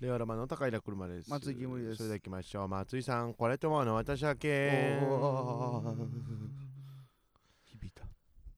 [0.00, 1.30] 令和ロマンの高平車です。
[1.30, 2.68] 松井木森ですそれでは行きましょう。
[2.68, 4.98] 松井さん、これともの私だけ。
[7.64, 8.04] 響いた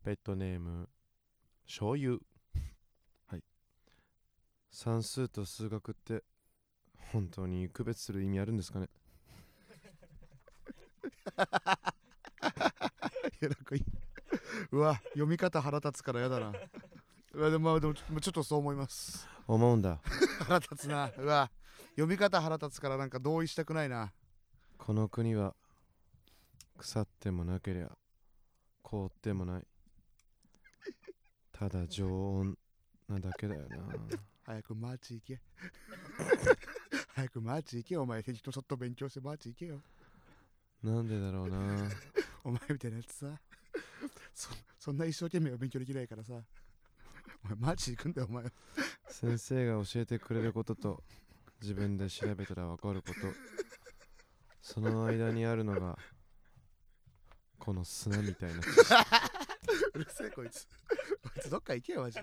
[0.04, 0.88] ペットネーム、
[1.64, 2.18] 醤油。
[3.28, 3.44] はい。
[4.72, 6.24] 算数と数学って、
[7.12, 8.88] 本当に区別する意味あるんですかね？
[13.40, 13.84] いやなんかいい
[14.72, 16.52] うわ読み方腹立つからやだな
[17.38, 19.28] うわでもまあでもちょっとそう思います。
[19.46, 20.00] 思うんだ。
[20.40, 21.08] 腹立つな。
[21.16, 21.52] うわ。
[21.90, 24.12] 読み方腹立つからなんか同意したくないな。
[24.76, 25.54] この国は、
[26.76, 27.92] 腐ってもなけりゃ、
[28.82, 29.62] 凍ってもない。
[31.52, 32.58] ただ常温
[33.08, 33.76] なだけだよな。
[34.44, 35.40] 早くマーチ行け。
[37.14, 38.20] 早くマーチ行けよお前。
[38.20, 39.80] 人ちょっと勉強してマーチ行けよ。
[40.82, 41.88] なんでだろうな。
[42.42, 43.40] お前みたいなやつさ。
[44.34, 44.50] そ
[44.80, 46.42] そんな一生懸命は勉強できないからさ
[47.44, 48.44] お前マーチ行くんだよお前。
[49.08, 51.02] 先生が教えてくれることと
[51.60, 53.14] 自分で調べたら分かること。
[54.60, 55.96] その間にあるのが
[57.58, 58.60] この砂みたいな。
[59.94, 60.66] うるせえこいつ。
[61.22, 62.18] こいつどっか行けよマジ。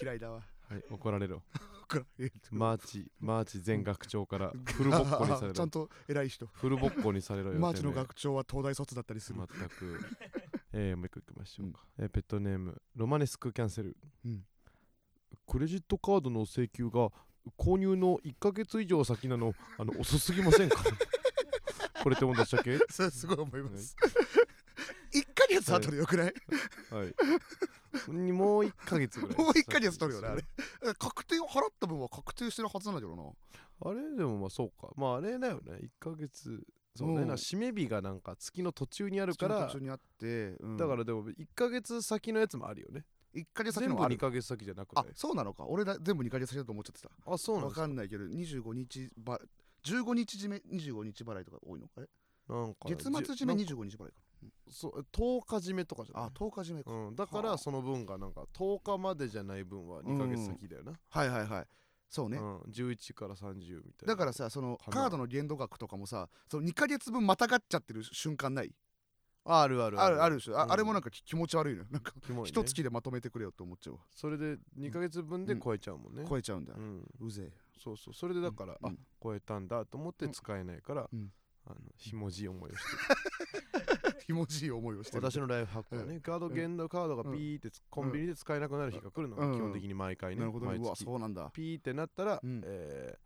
[0.00, 0.42] 嫌いだわ。
[0.68, 1.42] はい怒られろ。
[1.88, 5.52] こらえマーチマーチ前学長からフルボッコにされろ。
[5.54, 6.46] ちゃんと偉い人。
[6.46, 10.00] フルボッコにされろよマーチの学長は東大卒だったりする、全く
[10.78, 14.44] えー、もう一個いきましょうか、えーペットネームロマネスクキャンセル、うん。
[15.46, 17.10] クレジットカードの請求が
[17.56, 20.76] 購入の1ヶ月以上先なのあの遅すぎませんか？
[22.02, 22.78] これってもんでしたっけ？
[22.90, 23.96] それすごい思います。
[25.12, 26.34] 一ヶ月後でよくない？
[26.90, 27.14] はい。
[28.12, 29.38] にもう1ヶ月ぐらい。
[29.38, 30.44] もう一ヶ月取るよねあれ。
[30.90, 33.22] え確定払った分は確定してるはずなんだけどな。
[33.90, 34.92] あれでもまあそうか。
[34.96, 35.72] まああれだよね。
[35.80, 36.62] 1ヶ月。
[36.96, 37.22] そうね。
[37.22, 37.30] うん。
[37.32, 40.76] 締め日がなんか月の途中にあるから途中、にあって、うん。
[40.76, 43.04] だからでも1ヶ月先のやつもあるよね。
[43.32, 44.18] 一ヶ月先全部2のもある。
[44.18, 45.66] ヶ月先じゃなくなあいそうなのか。
[45.66, 47.10] 俺だ全部2ヶ月先だと思っちゃってた。
[47.32, 47.80] あ、そうなんわですか。
[47.82, 49.38] かんないけど25日ば
[49.84, 51.88] 15日締め25日払いとか多いの？
[51.96, 52.08] あれ？
[52.48, 54.14] なんか月末締めじ25日払いか。
[54.70, 56.28] そう10日締めとかじゃない？
[56.28, 57.46] あ10日締めか、うん、だかはあ。
[57.52, 61.66] らその分がなんか10日までじゃない分は2ヶ月先だよな、はいはいはい
[62.08, 64.14] そうね、うん、11から30みたいな。
[64.14, 68.72] だからさそのカードの限度額とかもさその2ヶ月分またがっちゃってる瞬間ない？
[69.46, 70.22] ああるあるある。
[70.22, 70.72] あるでしょ、あうん。
[70.72, 71.86] あれもなんかき気持ち悪いのよ。
[71.90, 72.48] なんかキモいね。
[72.48, 77.44] 一月でまとめてくれよって思っちゃうわ、それで2ヶ月分で超えちゃうもんね、超えちゃうんだ、う、うんぜ。
[77.46, 78.14] えそうそう。
[78.14, 78.98] それでだから、あうん。
[79.22, 81.32] 超えたんだと思って使えないから、うん。
[81.66, 83.62] あのひもじい思いをして
[84.26, 89.54] ひもじい思いをしてるる私のライフハックはね、カード限度カードがピーってつコンビニで使えなくなる日が来るのがうん。
[89.54, 90.66] 基本的に毎回ね、なるほど。
[90.66, 91.50] うわそうなんだ。
[91.52, 92.60] ピーってなったら、うん。
[92.64, 93.25] えー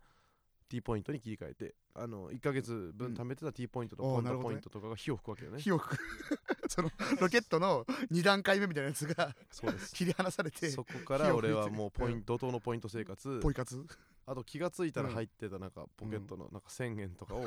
[0.71, 5.59] T ポイントに切り替えてあの1ヶ月分貯めてた T ポイントとポンドポイントとかが火を吹くわけよね。
[5.59, 5.99] 火を吹く。
[6.71, 6.89] その
[7.19, 9.93] ロケットの2段階目みたいなやつがそうです。
[9.93, 13.41] 切り離されてそこから俺はもうポイント怒涛のポイント生活。
[13.41, 13.85] ポイ活？
[14.25, 15.15] あと気がついたらうん。
[15.15, 17.45] 入ってたなんかポケットのなんか1000円とかを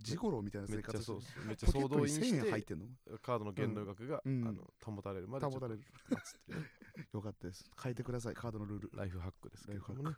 [0.00, 3.18] ジゴロみたいなめっちゃ生活そうめっちゃ総動員し1000円入てってんの？
[3.18, 4.48] カードの限度額が、うん。
[4.48, 5.80] あの保たれるまで保たれる。
[7.14, 7.70] よかったです。
[7.80, 8.34] 変えてください。
[8.34, 8.90] カードのルール。
[8.94, 10.16] ライフハックですけどもね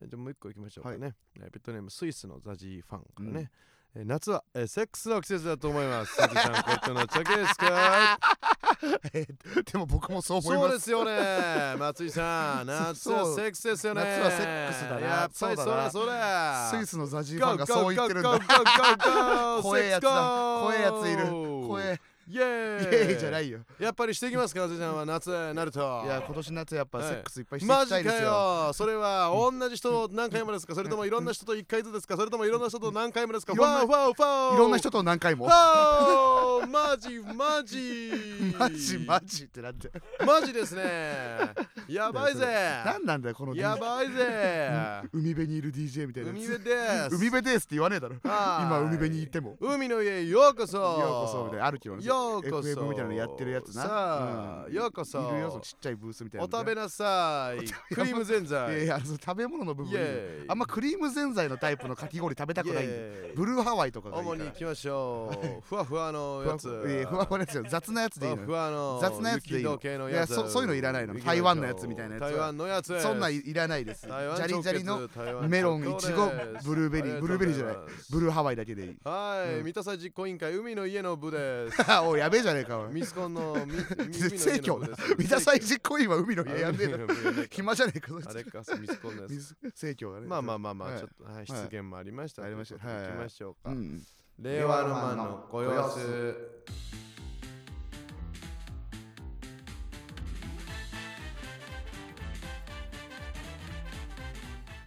[0.00, 3.50] じゃあもう一個いきましょうかはね、えーペットネームスイスのザジーファンからね、
[3.94, 6.16] えー夏は、えーセックスの季節だと思います。
[6.16, 8.18] ザジさんペットのチャケですか
[9.12, 11.76] えーでも僕もそう思いそうますですよね。
[11.78, 13.36] 松井さん夏はそう。
[13.36, 14.02] セックスですよね。
[14.02, 15.00] 夏はセックスだな。
[15.00, 15.76] やっぱりそそうだな。
[15.84, 18.38] らそらスイスのザジーファンがそう言ってるんだ。
[18.38, 20.10] だ怖えやつだ。
[20.10, 21.26] 怖えやついる。
[21.66, 22.94] 怖えイエイーイ。
[22.94, 23.60] エーイじゃないよ。
[23.78, 25.04] やっぱりしていきますか松井さんは。
[25.06, 28.28] 夏になるといや今年夏やっぱセックスいっぱいしていマジかきたいですよ。
[28.28, 28.72] よ。
[28.72, 30.74] それは同じ人と何回もですか？
[30.74, 32.16] それともいろんな人と1回ずつですか？
[32.16, 33.54] それともいろんな人と何回もですか？
[33.54, 35.46] ファウファウファウいろんな人と何回も。
[35.48, 38.12] ファウマジマジ。
[38.58, 39.90] マジ マジってなんて
[40.24, 41.52] マジですね。
[41.88, 42.46] やばいぜ。
[42.84, 44.70] 何なんだよこのやばいぜ。
[45.12, 46.76] 海辺にいる DJ みたいな海辺で
[47.10, 47.16] す。
[47.16, 48.14] 海辺ですって言わねえだろ。
[48.22, 48.66] はい。
[48.66, 49.56] 今海辺にいても。
[49.60, 50.78] 海の家ようこそ。
[50.78, 51.66] ようこそみたいな。
[51.66, 52.68] あるけどねようこそ。
[52.68, 53.82] FM みたいなのやってるやつな。
[53.82, 53.88] さ
[54.62, 54.74] あ、うん。
[54.74, 55.18] ようこそ。
[55.20, 57.94] いるよそのちっちゃいブースみたいなのお食べなさい。
[57.94, 58.84] クリームぜんざい。
[58.84, 62.86] いや食べ物の部分あんまクリームぜんざいのタイプのかき氷食べたくない
[63.34, 65.62] ブルーハワイとかがいい主に行きましょう。
[65.62, 66.68] ふわふわのやつ。
[66.68, 69.78] ふわふわのやつよ雑なやつでいいのふわの雑なやつでいいの
[70.10, 71.18] いやそそういうのいらないの。
[71.18, 72.30] 台湾のやつみたいなやつは。
[72.30, 73.00] 台湾のやつ。
[73.00, 74.02] そんなんいいらないです。
[74.02, 76.30] ジ台湾ャリジャリのメロンいちご
[76.64, 77.20] ブルーベリー。
[77.20, 77.76] ブルーベリーじゃない。
[78.10, 78.96] ブルーハワイだけでいい。
[79.04, 79.64] はい、うん。
[79.64, 82.92] 三田祭実行委員会海の家の部です おいやべえじゃねえかおい。
[82.92, 83.56] ミスコンの
[84.36, 84.88] 正教な
[85.18, 87.14] 三田祭実行委員は海の家やんねえだろろ
[87.50, 89.30] 暇じゃねえかあれかミスコンのやつ。
[89.32, 90.26] 水正教がね。
[90.26, 90.98] まあまあまあまあ、はい。
[90.98, 92.42] ちょっと、はい、失言もありました。
[92.44, 92.86] ありました。
[92.86, 94.02] はい行きましょうか、うん
[94.38, 96.34] 令和ロマンのご様子。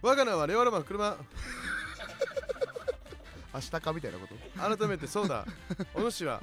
[0.02, 1.16] 我が名はレオラマン車。
[3.54, 4.76] 明日かみたいなこと？
[4.76, 5.46] 改めてそうだ。
[5.94, 6.40] お主は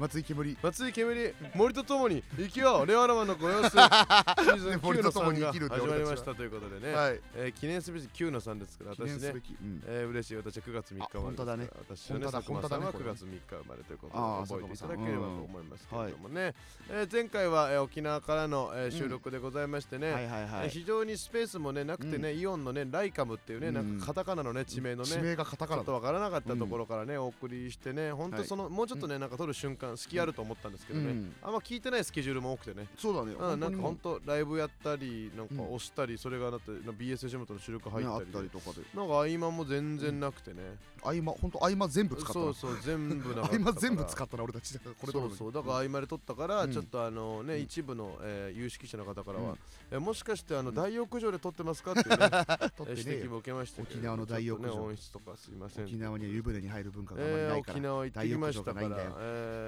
[0.00, 0.56] 松井煙。
[0.62, 3.68] 松井煙森とともに生きようレオラマンのご様子。
[3.76, 7.20] シーズン9の森と共3が始まりましたということでね、はい。
[7.34, 9.28] えー記念すべき9の3ですから私ね。
[9.28, 9.82] うん。
[9.86, 11.66] えー、嬉しい私は9月3日生まれあ本当だね。
[11.66, 16.54] ですから私はね佐久間さんは9本当だね月3日生まれということで覚えていただければと思いますけれどもね、
[16.88, 20.64] えー前回は、えー沖縄からの、えー収録でございましてね、はいはいはい。
[20.64, 31.34] えー非常にスペースもねなくてね、イオンのねライカムっていうね、なんかカタカナのね地名のね、地名がカタちょっとカナだわからなかったところからね、お送りしてね、本当その、もうちょっとね、なんか撮る瞬間、隙あると思ったんですけどね、うん。
[31.42, 33.32] あんま聞いてないスケジュールも多くてね、そうだね。
[33.38, 35.60] うん、なんか本本当ライブやったり、なんかうん。
[35.74, 38.10] 押したり、それがだって BSJ 元の収録入っり。
[38.18, 38.82] で、ったたりとかで。
[38.94, 42.44] なんか合間も全然なくてね、合間本当合間全部使ったな。
[42.44, 44.78] そうそう、全部な 合間全部使ったな俺たち。
[44.78, 46.72] これそうそうだから合間で撮ったから、うん。
[46.72, 47.60] ちょっとあのね、うん。
[47.62, 49.58] 一部の、えー有識者の方からは、うん。
[49.90, 52.16] えもしかしてあのうん大浴場で撮ってますかっていうね、
[52.88, 54.68] 指摘も受けました沖縄の大浴場。
[54.68, 55.84] ね、音質とかすいません。
[55.84, 57.74] 沖縄には湯船に入る文化があまりえーないから。
[57.74, 59.59] 沖縄行ってきましたから、えー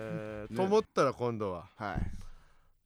[0.55, 1.69] と思ったら今度は。
[1.77, 1.99] はい。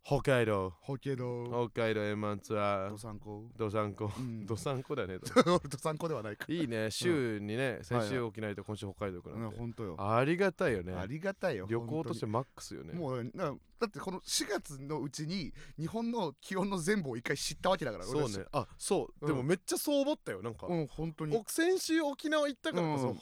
[0.05, 0.73] 北海道。
[0.83, 2.91] ホケド北海道円満ツアー。
[2.91, 4.09] ドサンコどさんこ。
[4.17, 4.47] うん。
[4.47, 6.47] どさんこだね俺ドサンコではないか。
[6.49, 6.93] いいね。
[6.93, 8.15] 週にね先はいはい。
[8.15, 9.57] 週沖縄と今週北海道行くなんて。
[9.59, 9.97] 本当よ。
[9.99, 10.95] ありがたいよね。
[10.95, 12.93] ありがたいよ旅行として本マックスよね。
[12.93, 18.44] もうなだってこの4月のうちに日本の気温の全部を一回知ったわけだからそうね。
[18.52, 19.28] あそう、うん。
[19.28, 21.37] でもめっちゃそう思ったよなんか、うん本当に。
[21.37, 23.17] お先週沖縄行ったからこそ、うん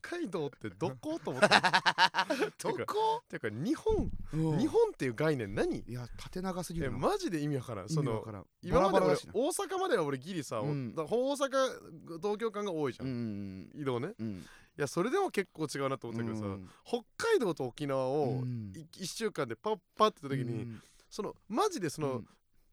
[0.00, 2.26] 北海道ってどこと思った
[2.62, 3.22] どこ？
[3.28, 4.58] てか日本、うん。
[4.58, 5.80] 日本っていう概念何？
[5.80, 6.98] いや縦長すぎえるな。
[6.98, 7.88] マジで意味わからん。
[7.88, 8.46] その意味わからん。
[8.62, 13.70] 今まで大阪までは俺ギリさ、大阪東京間が多いじゃ、うんん。
[13.74, 14.14] 移動ね。
[14.18, 14.46] うん
[14.78, 16.68] いやそれでも結構違うなと思ったけどさ、うん。
[16.84, 18.72] 北海道と沖縄をうん。
[18.72, 20.82] 1週間でパッパッって時に、うん。
[21.10, 22.28] そのマジでその、うん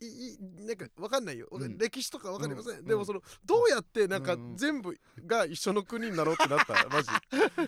[0.06, 1.78] いいなんかわかんないよ、うん。
[1.78, 2.86] 歴史とかわかりません、うん。
[2.86, 4.56] でもそのどうやってなんかうん。
[4.56, 6.74] 全部が一緒の国になろうってなった？
[6.90, 7.10] マジ。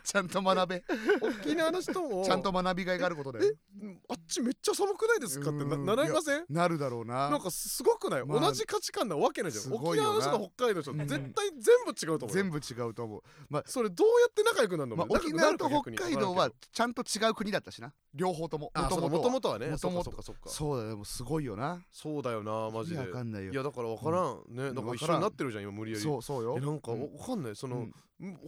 [0.04, 0.84] ちゃんと学べ。
[1.22, 2.24] 沖縄の人も？
[2.24, 5.86] ちゃんと学びがいがあることだようんあっちめっちゃ寒くないですかってなうん。
[5.86, 6.46] 習いません？
[6.50, 7.30] なるだろうな。
[7.30, 9.74] なんかすごくない、まあ同じ価値観なわけないじゃん。
[9.74, 11.08] 沖縄の人と北海道の人、うん。
[11.08, 12.44] 絶対全部違うと思うよ。
[12.44, 13.22] 全部違うと思う。
[13.50, 17.94] まあそれどうやって仲良くなるの、まあ、沖縄と北海道はちゃんと違う国だったしな。
[18.14, 18.72] 両方とも。
[18.76, 18.90] も
[19.20, 19.42] とも。
[19.42, 19.70] とはね。
[19.70, 20.50] もとかそっか。
[20.50, 20.90] そうだよ。
[20.90, 21.86] でもすごいよな。
[21.92, 22.98] そうだよなマジで。
[22.98, 26.04] 意味わかんないやだから分からん、ねだから一緒になってるじゃん今無理やり。
[26.04, 26.56] そうそうよ。
[26.58, 27.02] えなんかうん。
[27.02, 27.56] わかんない。
[27.56, 27.94] その、うん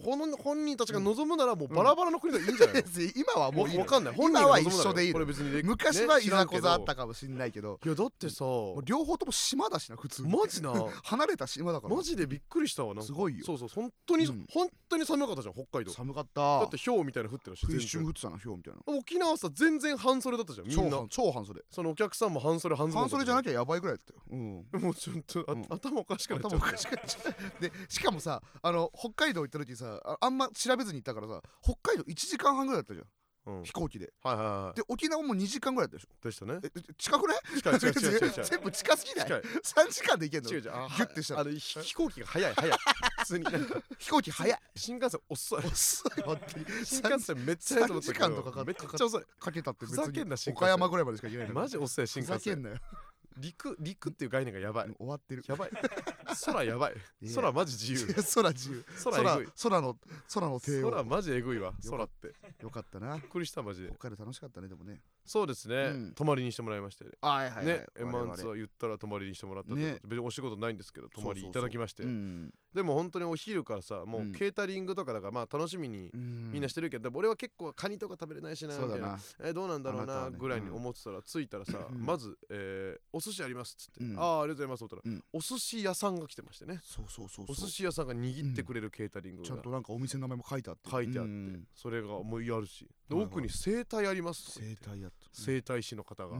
[0.02, 2.82] 本本人たちが望むならもうバラバラの国でいいんじゃないの、
[3.14, 3.80] 今はもういいの。
[3.80, 4.14] わかんない。
[4.14, 5.14] 本人今は一緒でいいの。
[5.14, 7.78] これ別にね昔はいざこざあっねたかもしんないけど。
[7.84, 10.36] いやだってさもう両方とも島だしな普通に。
[10.36, 10.72] マジな。
[11.04, 11.94] 離れた島だから。
[11.94, 13.02] マジでびっくりしたわなんか。
[13.04, 13.44] すごいよ。
[13.44, 14.46] そうそう本当に、うん。
[14.50, 15.92] 本当に寒かったじゃん北海道。
[15.92, 18.80] 寒かっだたって氷みたいなの降ってるし一瞬降ってたな氷みたいな。
[18.86, 20.90] 沖縄さ全然半袖だったじゃんみんな。
[20.90, 21.62] 超半超半袖。
[21.70, 24.20] そのお客さんも半袖半袖半袖じゃなききゃやばいぐらいだったよ。
[24.30, 24.66] うん。
[24.72, 25.66] ゃ もうちょっとあ、うん。
[25.68, 27.20] 頭おかしくなっちゃ頭おかしくなっちゃ
[27.58, 33.06] うでしかもさあの北海道行った時さああんま調べずに行ったからさ北海道1時間半ぐらいだったじゃん。
[33.46, 34.12] う、うん、飛行機で。
[34.22, 36.48] はいはいはいで沖縄も2時間ぐらいだったでしょ。
[36.48, 36.82] でしたね。
[36.84, 39.26] ええ近くない近い違う違う違う違う全部近すぎない？
[39.26, 39.40] 近い。
[39.40, 40.50] 3時間で行けんの？
[40.50, 40.70] 違う違う。
[40.74, 42.78] あギュッてしたらあのひ飛行機が早い早い。
[43.18, 43.44] 普通に。
[43.44, 44.58] なんか飛行機早い。
[44.76, 45.64] 新幹線遅い。
[45.64, 46.22] 遅い。
[46.22, 48.24] 本当に新幹線めっちゃ早いと思ったけど。
[48.26, 49.24] 3時間とかかめっちゃ遅い。
[49.38, 50.54] かけたって別ふざけんなに新幹線。
[50.54, 52.76] 岡山ぐらいまでしか行けないマジ遅い新ふざ幹線けんなよ
[53.40, 54.90] 陸陸っていう概念がやばい。
[54.96, 55.42] 終わってる。
[55.46, 55.70] やばい。
[56.44, 56.94] 空やばい。
[57.34, 58.14] 空マジ自由。
[58.34, 58.84] 空自由。
[59.04, 59.22] 空
[59.62, 59.96] 空の
[60.32, 60.90] 空の帝王。
[60.90, 61.72] 空マジえぐいわ。
[61.88, 63.16] 空ってよかったな。
[63.16, 63.88] びっくりしたマジで。
[63.88, 65.00] 北海道楽しかったねでもね。
[65.24, 66.12] そうですね、うん。
[66.12, 72.02] 泊まりにしてもらいましてはいはねエマンツは言ったら泊まりにしてもらったということで別にお仕事ないんですけど泊まりいただきまして。
[72.02, 72.52] うん。
[72.74, 74.32] でも本当にお昼からさもううん。
[74.32, 79.18] ケータリングとかだからまあ楽しみにみんなしてるけど、でも俺は結構カニとか食べれないしなみたいな。
[79.40, 82.04] えーどうなんだろうあなぐらいに思ってたら着いたらさ、うん。
[82.04, 84.18] まず、えーお寿司ありますっつって、うん。
[84.18, 84.84] ああありがとうございますと。
[84.86, 85.24] 思ったら、うん。
[85.32, 86.80] お寿司屋さんが来てましてね。
[86.82, 89.48] そうそうそうお寿司屋さんが握ってくれるケータリングが。
[89.48, 90.90] ちゃんとなんかお店の名前も書いてあって。
[90.90, 91.64] 書いてあって、うん。
[91.74, 96.38] それがもうやるしで奥に整体ありますとか言って生態やった整体師の方が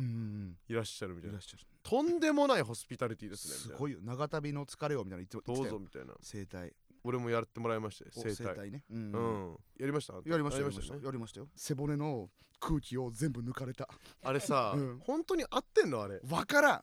[0.69, 1.62] いらっしゃるみたいな、うんいらっしゃる。
[1.83, 3.76] とんでもないホスピタリティですねみたいな。
[3.76, 3.99] すごいよ。
[4.02, 5.76] 長旅の疲れをみたいな言ってど言ってたよ。
[5.76, 6.14] うぞみたいな。
[6.21, 6.73] 生態。
[7.02, 8.85] 俺もやってもらいましてお整体ね。
[8.90, 9.12] ううん。
[9.12, 10.14] ん、やりました？
[10.14, 11.00] やりましたやりましたね。
[11.02, 11.49] やりましたよ。
[11.57, 12.29] 背骨の
[12.61, 13.88] 空気を全部抜かれた。
[14.23, 14.99] あれさ、うん。
[14.99, 16.02] 本当に合ってんの？
[16.02, 16.21] あれ。
[16.29, 16.83] わからん。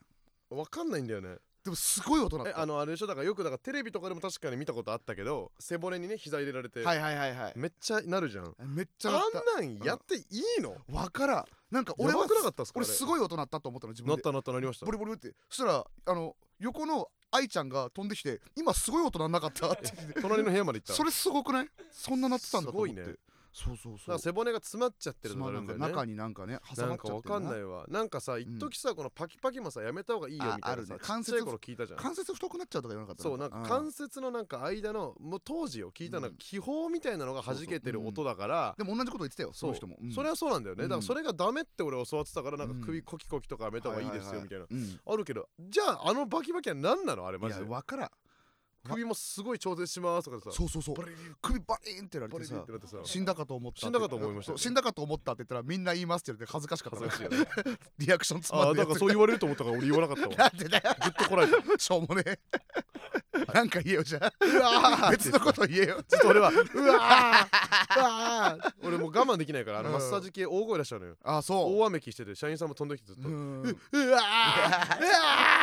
[0.55, 1.35] わかんないんだよね
[1.67, 2.51] でもすごい音鳴った。
[2.51, 3.07] えあのあれでしょ？
[3.07, 7.53] だからよくだからテレビとかでも確かに見たことあったけど背骨にね膝入れられて、はいはいはいはい。
[7.57, 8.55] めっちゃなるじゃん。
[8.73, 9.61] めっちゃあ鳴った。
[9.61, 10.19] んなんやってい
[10.59, 10.77] いの？
[10.89, 11.45] わからん。
[11.69, 12.79] なんか俺はくなかったっすか？
[12.79, 14.13] 俺すいごい音鳴ったと思ったの自分で。
[14.13, 14.85] なったなったなりました？
[14.85, 15.33] ボリボリって。
[15.49, 20.21] そしたらあの横の愛ちゃんが飛んできて今すごい音鳴んなかったって言って。
[20.23, 21.69] 隣の部屋まで行ったそれすごくない？
[21.91, 22.93] そんな鳴ってたんだと思って。
[22.93, 23.17] すごいね
[23.57, 24.19] そうそうそう。
[24.19, 25.87] 背骨が詰まっちゃってるのがあるんだよね。
[25.87, 27.39] 中になんかね挟まっなんかわちゃってるな。
[27.41, 27.85] かんないわ。
[27.89, 31.99] なんかさ一時さこのパキパキもさやめた方がいいよみたいなああるさね関節頃聞いたじゃん。
[31.99, 33.23] 関節太くなっちゃうとか言わなかった？
[33.23, 36.35] そうなんか関節のなんか間のもう当時を聞いたのがうん。
[36.37, 38.75] 気泡みたいなのが弾けてる音だから。
[38.77, 40.11] でも同じこと言ってたよその人も、うん。
[40.11, 40.83] それはそうなんだよね。
[40.83, 40.89] うん。
[40.89, 42.79] だからそれがダメって俺教わってたからなんうん。
[42.81, 44.65] か首コキコキとかやめた方がいいですよみたいな。
[44.69, 44.99] うん。
[45.05, 47.25] あるけどじゃああのバキバキは何なの？
[47.27, 47.65] あれマいジで。
[47.65, 48.09] や分からん
[48.87, 50.95] 首もすごい調節しますとかさそうそうそう。
[51.41, 52.63] 首バリーンってなってさ
[53.03, 57.77] 死んだかと思った死んだかと思いました死んだかと思ったって言ったらみんな言いますって言われて恥ずかしかった恥ずかしいよね。
[57.99, 58.79] リアクション詰まって。
[58.79, 60.35] だからそう言われると思ったから俺言わなかったわ。
[60.35, 60.83] なんでだよ。
[61.03, 62.39] ぐっとこらえたしょうもねえ。
[63.53, 64.33] なんか言えよじゃ
[65.01, 65.11] あ。
[65.11, 66.03] 別のこと言えよ。
[66.03, 66.75] ちょっと俺はうわー。
[66.75, 66.83] う
[68.01, 68.73] わー。
[68.83, 69.95] 俺もう我慢できないからあのうん。
[69.95, 71.15] マッサージ系大声出しちゃうのよ。
[71.23, 71.79] あそう。
[71.79, 73.29] 大雨期してて社員さんも飛んできてずっと。
[73.29, 74.01] ううんわー。
[74.01, 74.19] うわ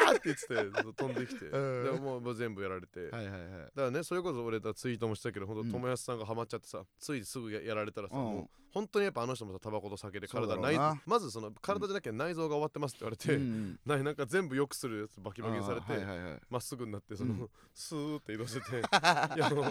[0.08, 1.46] ーって言ってて飛んできて。
[1.46, 1.84] うん。
[1.84, 3.50] でももう全部やられてだかはいはい。
[3.50, 5.66] はいらねそれこそ俺だツイートもしたけど本うん。
[5.70, 8.24] 当友安さんがハマっちゃってさついすぐややられたらさうん。
[8.24, 14.14] もう本当にやっぱあの人もさタバコと酒で体内まずその体じゃなきゃ内臓が終わってますって言われてうんななん。
[14.16, 17.38] か全部良くするやつバキバキにされてあーはいはいっすぐになってそうん。
[17.38, 19.62] のスーって移動してて「いやあの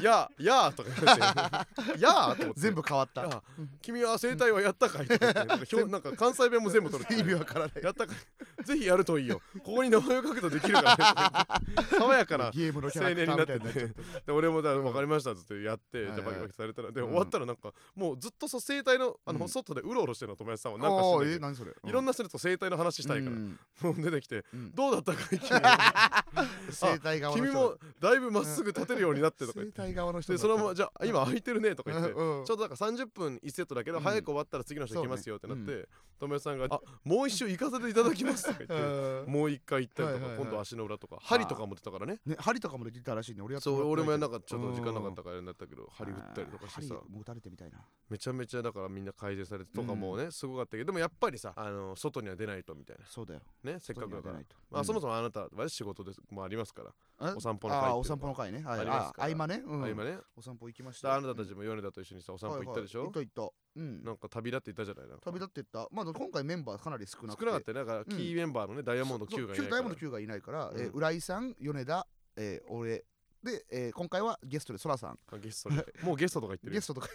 [0.00, 2.60] やーやー」とか言われて「やー」と思って。
[2.60, 3.42] 全部変わった。
[3.82, 7.82] 君は整体はやったかいとか言ってなんか関西弁も全部取る 意味わからない。
[7.82, 8.16] やったかい
[8.62, 9.40] ぜひやるといいよ。
[9.64, 11.84] ここに名前を書くとできるからね。
[11.98, 12.92] 爽やかな青年になって。
[12.94, 13.72] ーみたいになっちゃって。
[13.72, 13.94] て
[14.26, 16.92] で俺もだ分かりましたっつってやってはいはいでバキバキされたら。
[16.92, 17.06] でうん。
[17.08, 20.78] 終わったらなんかもうずっとそう整体のあのうん外でうろうろしてるの友達さんは。
[20.78, 21.72] なんかしてそれ？
[21.84, 23.32] いろんな人と整体の話したいから。
[23.32, 23.58] うん。
[23.80, 24.74] もう出てきてうん。
[24.74, 26.24] どうだったか
[26.70, 27.52] 生態側の人。
[27.52, 32.12] 君もだいぶまっすぐ立てるようになってとか生態側の人でそのままじゃあ今空いてるねとか言って。
[32.12, 34.04] ちょうどだから30分1セットだけど、うん。
[34.04, 35.88] 早く終わったら次の人行きますよってなって、
[36.22, 42.20] 友達さんが「あもう一周行かせていただきます」とか言って、うんもう一回行ったりとか、今度足の裏とか針とかも出たからね。
[42.26, 43.64] ね針とかもできたらしいね俺やって。
[43.64, 46.94] そう俺もやんなかっったちょっと時間なかったからやんなったけど針打ったりとかしてさ。
[46.94, 47.78] 打たれてみたいな。
[48.10, 53.40] めちゃめちゃだからみんな改善されてとかもね、すごかったけどでもやっぱりさあの外には出ないとみたいそうだよ。
[53.62, 56.94] なねせっかくだから、まあ、そもそそもあなたはね仕事ですもありますから、も
[57.36, 58.62] お散歩の会お散歩の会ね。
[58.62, 58.80] はい。
[58.80, 59.24] ありますか？
[59.24, 59.62] 合間ね。
[59.64, 59.84] うん。
[59.84, 60.18] あ今ね。
[60.36, 61.14] お散歩行きました。
[61.14, 63.26] あなたたちも米田と一緒にさお散歩行ったでしょ、はいはい。
[63.26, 63.80] 行った行った。
[63.80, 64.04] うん。
[64.04, 65.08] なんか旅立って行ったじゃない？
[65.08, 65.24] なんか。
[65.24, 65.88] 旅立ってった。
[65.90, 67.44] まあ今回メンバーかなり少なくて。
[67.44, 69.70] 少なかっただからキーメンバーのね、ダイヤモンド Q がいないから。
[69.70, 73.04] ダイヤモンド Q がいないから、えーうん浦井さん米田、えー俺
[73.42, 75.18] で、えー今回はゲストでそらさん。
[75.32, 76.78] あゲストでもうゲストとか言ってるよ。
[76.78, 77.08] ゲストとか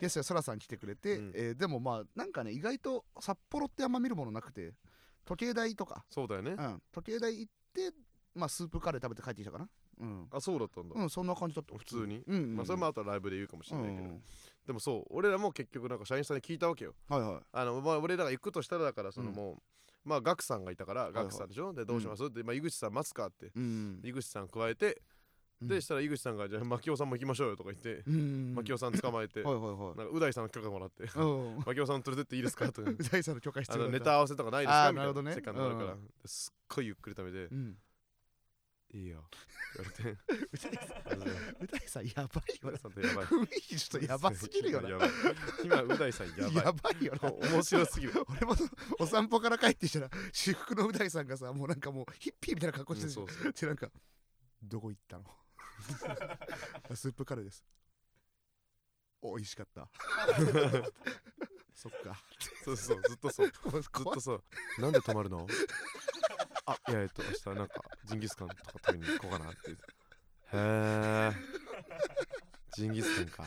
[0.00, 1.32] ゲストでそらさん来てくれて、うん。
[1.34, 4.72] えーでもまあなんかね意外と札幌ってあんま見るものなくて
[5.26, 7.90] 時計台とか、そうだよね、うん、時計台行って
[8.34, 9.68] まあスープカレー食べて帰ってきたかな。
[10.00, 12.22] うん、あそうだったんだ、うん、そんな感じだった普通に。
[12.26, 14.22] うん、うん、まあそれもあとライブで言うかもしれないけど、うん。
[14.66, 16.94] でもそう俺らも結局なんか社員さんに聞いたわけよ。
[17.08, 17.40] はいはい。
[17.52, 19.34] あの、まあ、俺らが行くとしたらだからそのうん。
[19.36, 21.12] もう、まあガクさんがいたからいはい。
[21.14, 23.52] ガクさんでしょ、でどうします、って、まあ、井口さん待つかって。
[23.54, 24.00] うん。
[24.02, 25.00] 井口さん加えて、
[25.62, 28.54] でしたら井口さんがじゃあ牧雄さんも行きましょうよとか言って、うん。
[28.54, 29.96] 牧雄さん捕まえて、はいはいはい。
[29.96, 32.70] なんかう大さんの許可もらってうん牧雄さん連れてっていいですか？
[32.72, 34.92] とか う大さんの許可必あのネタ合わせとかないですあか？
[34.92, 35.34] みたいなーなるほどね。
[35.34, 37.54] セカンドだから、すっごいゆっくり食べて。
[37.54, 37.78] う、ん
[38.94, 39.24] いいよ。
[39.76, 40.10] 言われて。
[40.52, 41.22] う大さん
[41.62, 43.24] う大さんやばいような大さんってやばい。
[43.26, 44.88] 雰囲気ちょっとやばすぎるよな。
[44.88, 45.10] やばい。
[45.64, 46.54] 今う大さんやばい。
[46.54, 47.32] やばいよな。
[47.32, 48.12] 面白すぎる。
[48.28, 48.54] 俺も
[49.00, 53.52] お散歩から帰ってきたら私服のう大さんがさもうなんかもうヒッピーみたいな格好してるうんそうそう。
[53.52, 53.90] でなんか
[54.62, 55.24] どこ行ったの？
[56.94, 57.64] スープカレーです。
[59.22, 59.88] 美味しかった。
[61.74, 62.22] そっか。
[62.64, 63.50] そうそうずっとそう。
[63.82, 64.38] ずっとさ
[64.78, 65.46] なんで泊まるの？
[66.66, 67.74] あいやえっと明日なんか
[68.04, 69.70] ジンギスカンとか食べに行こうかなって。
[69.70, 69.74] へ
[70.52, 71.32] え
[72.76, 73.46] ジンギスカン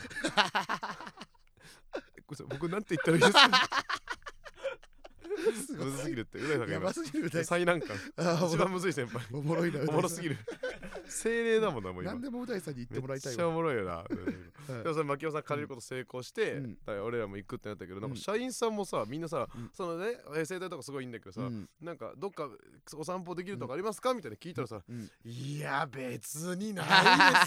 [2.16, 3.68] えこれ僕なんて言ったらいいですか？
[5.66, 6.38] すごむずすぎるって。
[6.38, 7.96] う大さんが今やばすぎるう大さん最難関。
[8.16, 9.24] あ一番むずい先輩。
[9.32, 10.34] おもろいなおもろすぎる。
[10.34, 10.40] る
[11.08, 12.12] 精霊だもんなもう今。
[12.12, 14.04] 何でもう大さんに言ってもらいたいめっちゃおわもろいよな
[14.72, 16.78] はいでもそれ牧雄さん借りること成功して、うん。
[17.04, 18.16] 俺らも行くってなったけどなんうん。
[18.16, 19.70] か社員さんもさみんなさ、うん。
[19.72, 21.68] そのねえ生態とかすごいいいんだけどさ、うん。
[21.80, 22.48] なんかどっか
[22.96, 24.14] お散歩できるとかありますか？
[24.14, 25.10] みたいな聞いたらさ、うん。
[25.24, 26.92] いや別にないで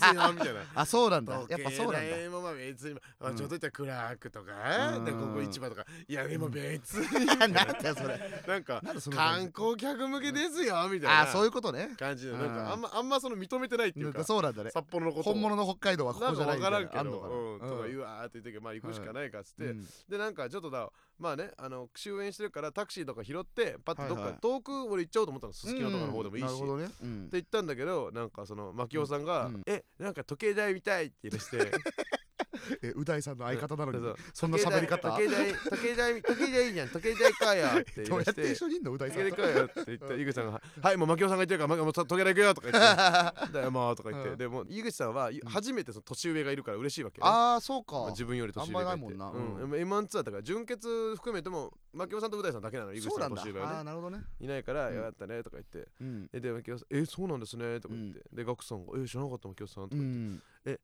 [0.08, 0.62] すよみたいな。
[0.76, 1.42] あそうなんだ。
[1.50, 2.30] やっぱそうなんだ。
[2.30, 3.36] もまあ別に、まあうん。
[3.38, 5.06] ちょっといったらクラークとか、うん。
[5.06, 5.86] でここ市場とか。
[6.08, 8.44] いやでも別に、 なんだよそれ。
[8.48, 11.22] なんか観光客向けですよみたいな。
[11.22, 11.96] あそういうことね。
[11.98, 12.40] 感じでうん。
[12.40, 14.72] なんかあんまあんまその認めてないっていうかかそうなんだね。
[14.72, 15.34] 札幌のことを。
[15.34, 17.88] 本物の北海道はここじゃないみたいなのうん、とかうん。
[17.88, 19.88] 言うわーって言ってまあ行くしかないかっつって、うん。
[20.10, 20.90] でなんかちょっとだ
[21.20, 26.58] まあねあの終演してるからタクシーとか拾ってパッとどっか遠く俺行っちゃおうと思ったのすすきのとかの方でもいいし、ね。
[26.60, 26.82] うん。
[26.84, 26.92] って
[27.34, 31.58] 言ったんだけどなんかその牧雄さんが「うんえなんか時計台見たい」って言い出して
[32.82, 35.10] えう大さんの相方なのにそうそんな喋り方？
[35.12, 36.90] 時計台時計台時計台いいじゃん。
[36.90, 38.92] 時計台かよってどうやって一緒にいんの？
[38.94, 39.26] う大時さん。
[39.26, 44.30] 計台かよって言ったら井口さんが「はいもう牧雄さんが言ってるからもう時計台行くよ」とか言って「だよもう」とか言って。
[44.32, 44.38] うん。
[44.38, 47.26] でも井口さんは初めてその年上がいるから嬉しいわけよ。
[47.26, 48.08] ああそうか。
[48.12, 48.92] 自分より年上がいて。
[48.92, 49.64] あんまないもんな。
[49.64, 49.72] うん。
[49.74, 53.76] M12 だったから純潔含めても牧雄さんとう大さんだけなの井口さん年上はね。
[53.76, 54.24] ああなるほどね。
[54.40, 54.96] いないから「うん。
[54.96, 55.90] よかったね」とか言って。
[56.00, 56.30] うん。
[56.34, 58.22] えで牧雄さん「えそうなんですね」とか言って。
[58.34, 60.72] でガクさんが「え知らなかった牧雄さん」とうか言って。
[60.74, 60.80] ん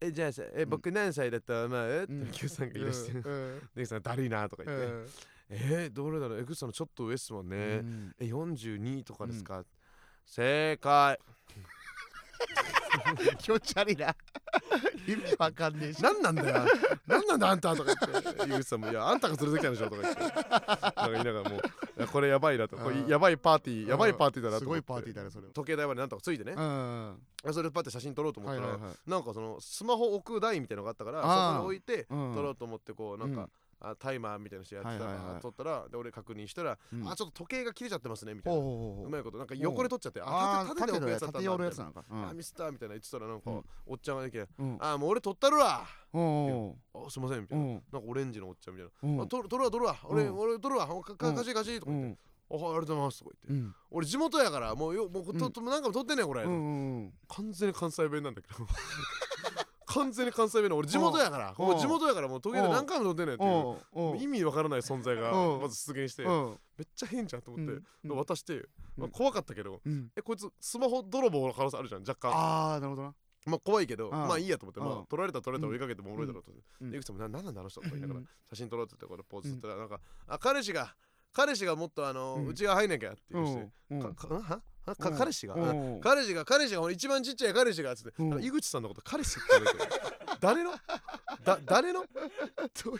[0.00, 2.20] えじゃあさえ僕何歳だと思う?」ってうん。
[2.26, 3.60] 牧雄さんが言い出してうん。
[3.74, 4.86] でさんだるいなとか言って。
[4.86, 5.06] うん
[5.52, 8.14] 「えー、どれだろう江口さんのちょっと上っすもんね、うん。
[8.20, 9.64] え42とかですか、
[10.24, 11.18] 正解
[13.38, 14.14] 気持ち悪いな。
[15.06, 16.02] 意味わかんねえし。
[16.02, 16.66] 何なんだよ。
[17.06, 20.20] 何なんだあんたとか言って井口さんも「いやあんたが連れてきたんでしょ」とか言って。
[20.20, 21.62] なんか言いながらもうい
[21.98, 22.76] やこれやばいなと。
[22.76, 24.84] これうんやばいパーティーやばいパーティーだなと思って。
[24.84, 27.18] すごいパーティーだねそれ時計台までなんとかついてね、うん。
[27.52, 29.10] それパッて写真撮ろうと思ったら、はいはいはい。
[29.10, 31.28] なんかそのスマホ置く台みたいなのがあったからそ
[31.58, 32.34] こに置いてうん。
[32.34, 33.50] 撮ろうと思ってこうなんか、うん
[33.80, 35.40] あタイマーみたいなのしてやってたら、はいはいはい。
[35.42, 37.08] 撮ったらで俺確認したら、うん。
[37.08, 38.60] あちょっと時計が切れちゃってますねみたいな。
[38.60, 39.38] ほうまいこと。
[39.38, 41.84] なんか横で撮っちゃってああー縦縦で置くやつだったんだたいな。
[41.84, 42.22] のかうん。
[42.22, 43.64] なあミスったみたいな言ってたらなんか、うん。
[43.86, 44.76] おっちゃんができてうん。
[44.80, 47.72] あもう俺撮ったるわおあすいませんみたいな、うん。
[47.92, 49.16] なんかオレンジのおっちゃんみたいうん。
[49.16, 49.96] な、あ撮るわ撮るわ。
[50.04, 50.38] 俺、うん。
[50.38, 50.86] 俺撮るわ。
[50.86, 52.18] かかうん貸し貸しとか言って、うん
[52.52, 53.74] あはいありがとうございますとか言って、うん。
[53.92, 55.52] 俺地元やからもうよもうと、うん。
[55.52, 57.12] となんかも撮ってんねんこれ、うんうん。
[57.28, 58.66] 完全に関西弁なんだけど
[59.90, 61.54] 完全に関西弁の俺地元やから。
[61.58, 61.66] うん。
[61.66, 64.22] もう地元やからもう時計で何回も撮ってんねんっていう。
[64.22, 65.62] 意味わからない存在がうん。
[65.62, 66.22] まず出現して。
[66.22, 66.58] うん。
[66.78, 68.16] めっちゃ変じゃんと思って、うん。
[68.16, 68.54] 渡して、
[68.96, 70.10] まあうん怖かったけどうん。
[70.16, 72.32] えこいつスマホ泥棒の可能性あるじゃん若干。
[72.32, 73.14] ああなるほどな。
[73.46, 74.12] まあ怖いけどうん。
[74.12, 74.80] まあいいやと思って。
[74.80, 74.86] うん。
[74.86, 76.52] まあ取られたら取られたら追いかけてもおもろいだろうと
[76.96, 77.16] 井口さん。
[77.16, 78.28] もな何なんだあの人とか言いながらうん。
[78.50, 80.94] 写真撮ろうって言ってこれポーズって言ったらなんかあ彼氏が
[81.32, 82.46] 彼氏がもっとあのうん。
[82.48, 84.00] 内側入んなきゃって言いしてうん。
[84.02, 84.60] かかんは？
[84.86, 84.96] は？
[84.96, 85.54] かうん彼氏が？
[85.54, 85.94] うん。
[85.94, 86.00] うん。
[86.00, 90.00] 彼氏が彼氏が俺一番ちっちゃい彼氏がっつって井口さんのこと彼氏って言われて
[90.40, 90.72] 誰の？
[91.44, 92.04] だ誰の？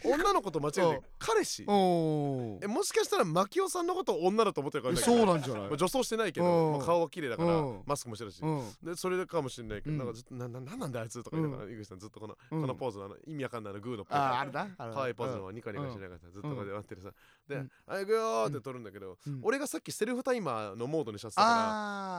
[0.04, 1.00] 女の子と間違えうん。
[1.00, 1.64] て彼氏。
[1.66, 5.62] おえもしかしたら牧雄さんのことを女だと思ってるからそうなんじゃない？
[5.68, 6.46] まあ女装してないけうん。
[6.46, 7.80] どまあ顔は綺麗だからうん。
[7.86, 8.40] マスクもしてるし。
[8.42, 8.62] うん。
[8.82, 9.98] でそれかもしれないけど、うん。
[9.98, 12.60] なんかずっとなななんなんだあいつとか言いながら、井口さんずっとこの、うん。
[12.60, 13.16] このポーズのあの。
[13.26, 14.22] 意味わかんないあのグーのポーズ。
[14.22, 14.66] あああれだ。
[14.76, 17.10] 可愛いポーズのニカニカしながらさずっとこうやって待ってるさ、
[17.50, 19.40] で「あ行くよ」ーって撮るんだけど、うん。
[19.42, 21.54] 俺がさっきセルフタイマーのモードにしちゃってたから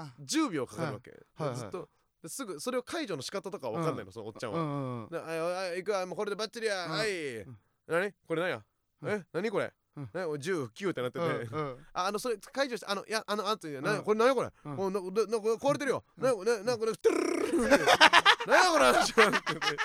[0.01, 1.57] あ10秒かかるわけ、はいはい。
[1.57, 1.89] ずっと
[2.21, 4.59] ですぐそれを解除の仕方とかわかんないの、そのおっちゃんは。
[4.59, 6.91] んうんでああ行くわもうこれでバッチリや、うん。
[6.91, 7.09] はい、
[7.39, 7.57] ん。
[7.87, 8.63] 何これ何や、
[9.01, 9.09] うん。
[9.09, 9.25] え？
[9.33, 10.03] 何これ、うん。
[10.03, 14.03] ね、10、9ってなってて、うんああのそれ解除してあのいやあのあんたになうん。
[14.03, 14.75] これ何やこれ、うん。
[14.75, 17.85] もうななな壊れてるよ、なななこれトゥルルルルル
[18.45, 19.77] 何やこれ話はって言って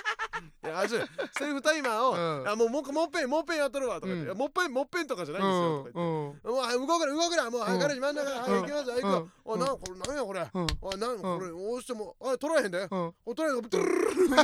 [0.67, 0.99] いやあセ
[1.47, 2.49] ルフタイマーを、うん。
[2.49, 4.27] あもうもうもう一遍もう一遍やっとるわとか言って、うん。
[4.27, 5.99] いやもう一遍もう一遍とかじゃないんですよとか言って。
[5.99, 7.81] うんもうはい動くな動くなもう、はいうん。
[7.81, 8.61] 彼氏真ん中はいうん。
[8.61, 9.53] 行きますよ行くよ、うん。
[9.53, 10.67] おいなんこれ何やこれ、うん。
[10.81, 13.15] おいなんこれ押してもあ取られへんで、うん。
[13.25, 14.37] お取られへんでトゥルルルルルル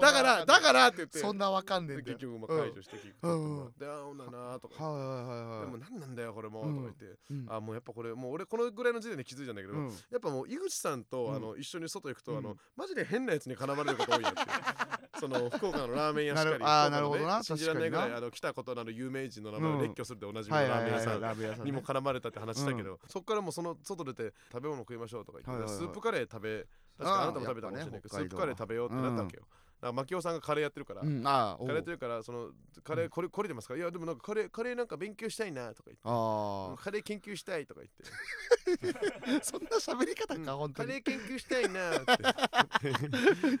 [0.00, 14.46] だからだからって言ってそんなわかんねえんだよで結局まあ解除して結局取ってもらって、あほんだなとかはいはいはいはいでも何なんだよこれも、うんとか言って、うんあもうやっぱこれもう俺このぐらいの時点で気づいたんだけど、うんやっぱもう井口さんと、うんあの一緒に外行くと、うんあのマジで変なやつに絡まれること多いなっていう
[15.20, 16.64] その福岡のラーメン屋しかり。
[16.64, 17.42] あなるほどな。
[17.42, 26.66] 信じられないぐらいあの来たことのある有名人の名前をうん列挙するでおなじみのラーメン屋さんにも絡まれたって話したけど、そっからもうその外出て食べ物食いましょうとか言って、スープカレー食べ
[26.98, 32.50] 確かあなたも食べたかもしれないけど、スープカレー食べようってなったわけよ、だから牧雄さんがカレーやってるから、うんあカレーやってるからその
[32.84, 33.76] カレーこれこれてますか？
[33.76, 36.02] いやでもなんかカレーカレーなんか勉強したいなとか言って。
[36.04, 38.98] あカレー研究したいとか言って。
[39.38, 40.44] あ そんな喋り方うん。
[40.44, 40.88] か本当に。
[40.88, 42.10] カレー研究したいなって。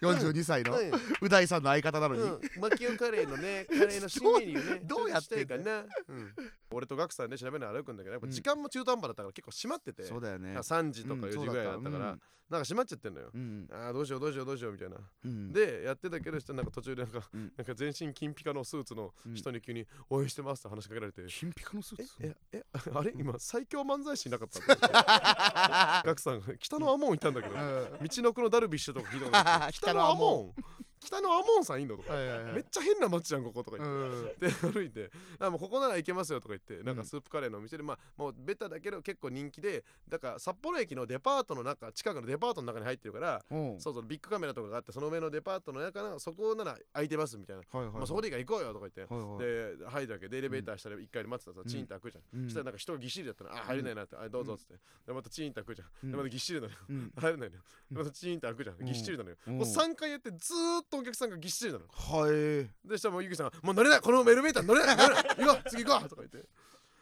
[0.00, 0.74] 42歳の
[1.20, 2.22] う大さんの相方なのに。
[2.22, 6.34] うん、マキオカレーのね、カレーの新メニューね、どうやってかな、うん。
[6.72, 8.32] 俺とガクさんで調べながら歩くんだけど、やっぱうん。
[8.32, 10.54] 時間も中途半端だったから結構閉まってて、そうだよね。
[10.56, 12.04] 3時とか4時ぐらいだったから、
[12.50, 13.30] なんか閉まっちゃってんのよ。
[13.32, 13.68] うん。
[13.70, 14.96] あーどうしようどうしようどうしようみたいな。
[15.24, 15.52] うん。
[15.52, 17.52] で、やってたけど、なんか途中でなんか、うん。
[17.56, 19.34] なんか全身金ピカのスーツのうん。
[19.34, 22.16] 人に急に応援してますって話しかけられて、金ピカのスーえツ？
[22.20, 23.12] ええあれ？
[23.16, 24.66] 今最強漫才師いなかったの？
[26.06, 26.40] ガクさん。
[26.40, 27.54] が北のアモンいたんだけど。
[27.54, 27.60] うん。
[27.60, 29.72] 道の奥のダルビッシュとか聞いたことある。
[29.74, 30.62] 北のアモン
[31.00, 32.12] 北のアモンさんいんのとか。
[32.12, 32.52] はいはいはい。
[32.54, 34.70] めっちゃ変な街じゃんこことかう言って、ん。
[34.72, 36.96] で歩いてあもうここなら行けますよとか言ってなん。
[36.96, 43.80] うんかスープカレーのお店で、まあもうベタだけど結構人気でだから札幌駅のデパートの中近くのデパートの中に入ってるからうん。
[43.80, 49.38] そうそうビッグカメラとかがあってその上のデパートの中のそこなら空いてますみたいな、はいはいまあ、そこでいいから行こうよとか言って、はいはい。
[49.38, 52.44] で入るだけでエレベーターしたら1階で待ってたらさ、チーンって開くじゃん、うん。
[52.44, 54.74] そしたらなんか人がぎっしりだったら、あ入れないなって、あどうぞっつって、
[55.06, 56.10] でまたチーンって開くじゃん、うん。
[56.10, 57.12] でまたぎっしりなのよ、うん。
[57.16, 61.84] 入れないのよ、またチーンって開くじゃん、ぎっしりなのよ、うんもう3回やってずーっとお客さんがぎっしりなの。
[61.88, 66.48] はいでしたらもうゆきさんが「もう乗れないこのエレベーター乗れない乗れない行こう次行こう」とか言って。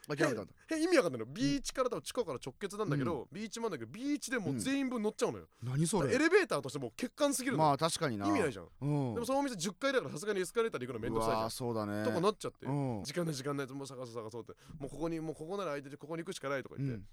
[0.09, 0.53] 諦めたんだ。
[0.71, 1.27] え意味わかんないの。
[1.27, 3.73] ビーチから多分地下から直結なんだけど、ビーチもあん。
[3.73, 6.15] だけどビーチでもう全員分乗っちゃうのよ、何それ。
[6.15, 8.27] エレベーターとしてもう欠陥すぎるの、まあ確かにな。
[8.27, 9.15] 意味ないじゃん、うん。
[9.15, 11.51] でもそのお店10階だからさすがにエスカレーターで行くのめんどくさいじゃん。
[11.51, 12.05] そうだね。
[12.05, 14.53] とかなっちゃって、うん時間ない時間ないもう探そう探そうって。
[14.79, 17.05] もうここにもうここなら空いててここに行くしかないとか言って、うん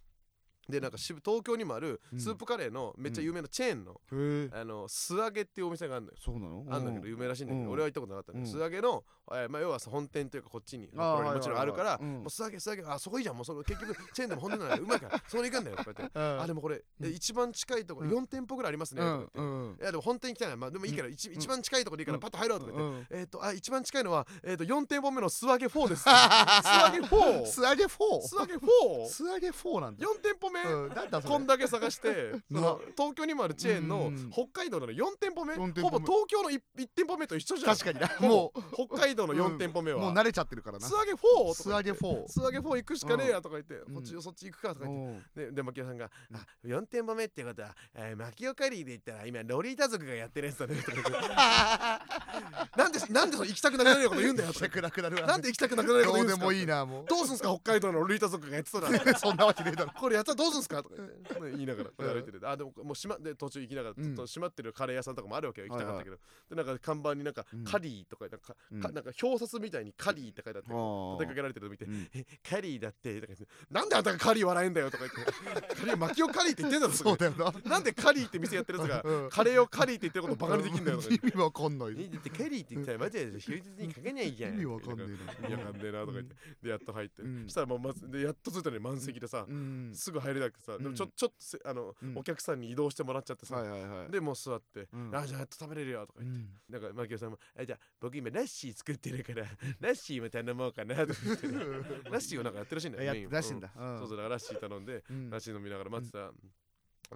[0.69, 2.19] でなんか渋東京にもあるうん。
[2.19, 4.49] スープカレーのめっちゃ有名なチェーンの、へえ。
[4.51, 6.17] あの素揚げっていうお店があるのよ。
[6.23, 6.65] そうなの？
[6.69, 7.71] あんだけど有名らしいんだけど、うん。
[7.71, 8.59] 俺は行ったことなかったんだけど、うん。
[8.59, 16.41] 素揚げの、えーまあ、要はさ本店というかこっちにもちろんあるから、もう素揚げ素揚げあそこいいじゃんもうそれ結局チェーンでも本店ならうまいから そこに行くんだよとか言って、うん。
[16.41, 17.11] あでもこれ、うん。
[17.11, 18.17] 一番近いところうん。
[18.23, 21.35] 4店舗ぐらいありますねとか言って、うんいやでも本店行きたいな、まあ、でもいいから、一うん。
[21.35, 22.21] 一番近いところでいいからうん。
[22.21, 23.19] パッと入ろうとか言って、うん。
[23.19, 27.45] えっ、とあ一番近いのは、えー、と4店舗目の素揚げ4です 素揚げ 4!
[27.45, 28.21] 素揚げ 4?
[28.21, 29.07] 素揚げ 4!
[29.09, 31.33] 素揚げ4なんだ4店舗目、うんなんだそれ。
[31.33, 34.31] こんだけ探して 東京にもあるチェーンのうん。
[34.31, 35.55] 北海道の4店舗目。
[35.55, 35.97] 四店舗目。
[35.97, 36.61] ほぼ東京の 1,
[36.95, 37.75] 店舗目と一緒じゃん。
[37.75, 38.27] 確かにな。
[38.27, 40.87] ももう北海道の4店舗目うは、もう慣れちゃってるからな。
[40.87, 41.17] 素揚げ 4!
[41.17, 42.25] と素揚げか言って。
[42.25, 43.93] 4素揚げ4行くしかねえやとか言って、ん。
[43.93, 45.43] こっちそっち行くかとか言って。
[45.43, 45.51] うん。
[45.51, 51.11] でで牧雄さんが「あ4店舗目ってことは、えー、マキオカリーで言ったら今ロリータ族がやってるやつだね」とか言って。
[52.77, 55.27] なんでなんでその行きたくなくなるようなこと言うんだよ」行きたくなくなるわ。
[55.27, 56.45] なんで行きたくなくなるようなこと言うんですか。
[56.45, 57.05] どうでもいいなもう。
[57.07, 58.89] どうすんすか北海道のロリータ族がやってたら。
[59.17, 59.91] そんなわけねえだろ。
[59.93, 60.83] これやったらどうすんすか？
[60.83, 61.51] とか言って。
[61.55, 62.45] 言いながら歩いてて。
[62.45, 64.15] あでももう閉まで途中行きながらうん。
[64.15, 65.67] 閉まってるカレー屋さんとかもあるわけよ。
[65.67, 66.17] 行きたかったけど。
[66.49, 67.63] でなんか看板になんかうん。
[67.63, 68.81] カリーとかなんかうん。
[68.81, 72.09] かなんか表札みたいにカリーって書いてあって立てかけられてるの見てうん。
[72.13, 75.75] えカリーだってとか言ってなんであんたがカリー笑えんだよとか言って。
[75.75, 77.51] カリーマキオカリーって言ってんだろそうだよな。
[77.69, 79.29] なんでカリーって店やってるやつがうん。
[79.29, 81.95] カレーをカリーって言ってることバカにできんだよ意味わかんない。
[81.97, 84.55] えだってカリーって言ったらマジで休日にかけないじゃん。
[84.55, 85.05] 意味わかんね
[85.43, 86.35] えいやわかんねえなとか言って。
[86.61, 87.21] でやっと入って。
[87.21, 87.47] うん。
[87.49, 89.91] したらもうまずでやっと着いたのに満席でさうん。
[89.93, 91.11] すぐ入れなくてさでもちょうん。
[91.15, 92.17] ちょっとせあのうん。
[92.17, 94.11] お客さんに移動してもらっちゃってさはいはいはい。
[94.11, 96.39] でもう座ってうんあじゃあやっと食べれるよとか言って。
[96.39, 96.81] うん。
[96.81, 99.45] なんかマキオさんもえじゃあ僕今ラッシー作ってるから
[99.79, 101.63] ラッシーも頼もうかなとか言ってねラ
[102.17, 103.29] ッシーをなんかやってるらしいんだよやっメインを。
[103.29, 103.71] て出してんだ。
[103.75, 103.97] うん。
[103.99, 105.29] そうそうだラッシー頼んでうん。
[105.29, 106.19] ラッシー飲みながら待ってた。
[106.19, 106.31] ら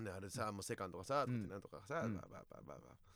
[0.04, 2.16] であれさもうセカンドがさとかってなんとかさうん。
[2.16, 3.09] バーバーバーバーバー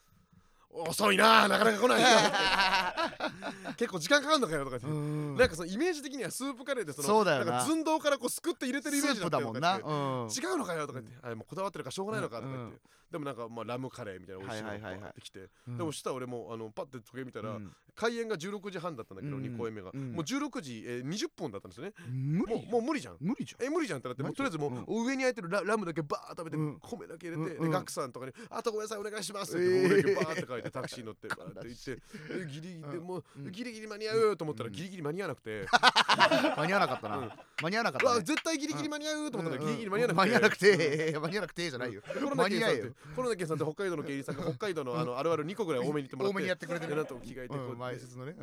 [0.76, 2.02] 遅いななかなか来ない。
[2.02, 2.08] よ
[3.78, 9.76] 結構時間かかるのかよとかなんかそのイメージ的にはスープカレーでそのそうだよ寸胴からこうすくって入れてるイメージだもんな。
[9.78, 12.80] 違うのかよとか言って、あれもうこだわってるからしょうがないのかとか言って、うん
[13.14, 15.78] でもなんかまあラムカレーみたいな美味しいのがバーってきて、うん。
[15.78, 17.72] でもしたら俺もあのパッて時計見たら、うん。
[17.94, 19.44] 開演が16時半だったんだけど、うん。
[19.44, 20.14] 2公演目が、うん。
[20.14, 21.94] もう16時、えー、20分だったんですよね。
[22.10, 23.18] 無理もうもう無理じゃん。
[23.22, 23.68] 無理じゃん。
[23.68, 26.80] え無理じゃんってなってもうとりあえずもう、上に空いてるララムだけバーッ食べて、うん。
[26.82, 29.90] 米だけ入れて、でガクさんとかに「あとごめんなさいお願いします」って、えー。
[29.90, 31.96] 米だけバーって書いてタクシーに乗ってバーって行って
[32.40, 33.52] でギリギリでもう、うん。
[33.52, 34.74] ギリギリ間に合うと思ったらうん。
[34.74, 35.68] ギリギリ間に合わなくて、
[36.58, 37.28] 間に合わなかったうん。
[37.28, 38.24] な間に合わなかったね。
[38.24, 40.78] 絶対ギリギリ間に合うと思ったらギリギリ間に合わ間に合わなくなくて。
[40.78, 41.70] て間に合わなくて。
[41.70, 42.02] じゃないよ
[42.36, 46.92] 間に合えよコロナケンさんって北海道の芸人さんが北海道の あのあるある2個ぐらい多めに言ってもらって 多めにやってくれてる。
[46.92, 48.36] でなんと着替えてこううん前説のね。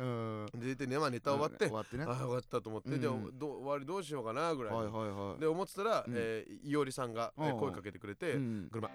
[0.55, 2.05] 出てねまあネタ終わって、終わってね。
[2.05, 3.01] はああ終わったと思って、うん。
[3.01, 6.05] でどう終わりどうしようかなぐらい、で思ってたら、
[6.63, 8.69] いおりさんが、声かけてくれて「うん。
[8.71, 8.89] 車、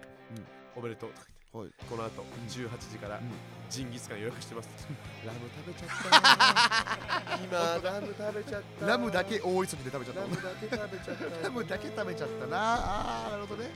[0.74, 1.70] おめでとう」とか言ってはい。
[1.88, 3.30] この後ん18時からうん。
[3.68, 4.68] ジンギスカン予約してます。
[5.26, 8.87] ラム食べちゃったな 今ラム食べちゃった。
[8.87, 10.20] ラムだけ大急ぎで食べちゃった。
[10.20, 11.42] ラムだけ食べちゃった。
[11.42, 12.59] ラムだけ食べちゃったな。
[12.61, 13.70] あーなるほどね。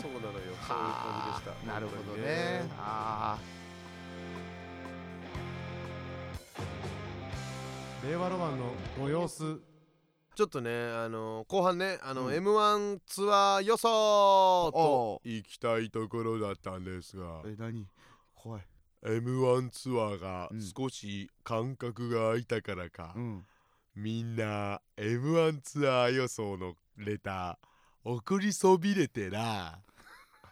[0.00, 0.32] そうなのよ。
[0.32, 1.72] そういうは感じでした。
[1.72, 2.70] あなるほど本当にね。
[2.78, 3.38] あ。
[8.02, 9.60] 令和ロマンのご様子
[10.34, 12.34] ちょっとねあの後半ねあの、うん。
[12.34, 17.42] M1 ツアー予想おと行きたいところだったんですが。
[17.42, 17.86] ーえ何？
[18.34, 18.62] 怖い。
[19.04, 20.62] M1 ツアーがうん。
[20.62, 23.44] 少し間隔が空いたからか、うん。
[23.96, 29.78] みんな M1 ツアー予想のレター送りそびれてな。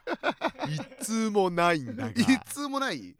[0.69, 2.11] 一通もないんだが。
[2.11, 2.15] い
[2.47, 3.15] つもない？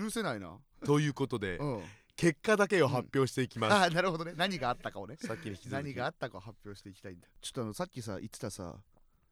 [0.00, 0.58] 許せないな。
[0.84, 1.82] ということで、うん
[2.16, 4.32] 結果だけを発表していきます、あーなるほどね。
[4.36, 5.16] 何があったかをね。
[5.20, 5.72] さっきに引き続き。
[5.72, 7.28] 何があったかを発表していきたいんだ。
[7.40, 8.76] ちょっとあのさっきさ言ってたさ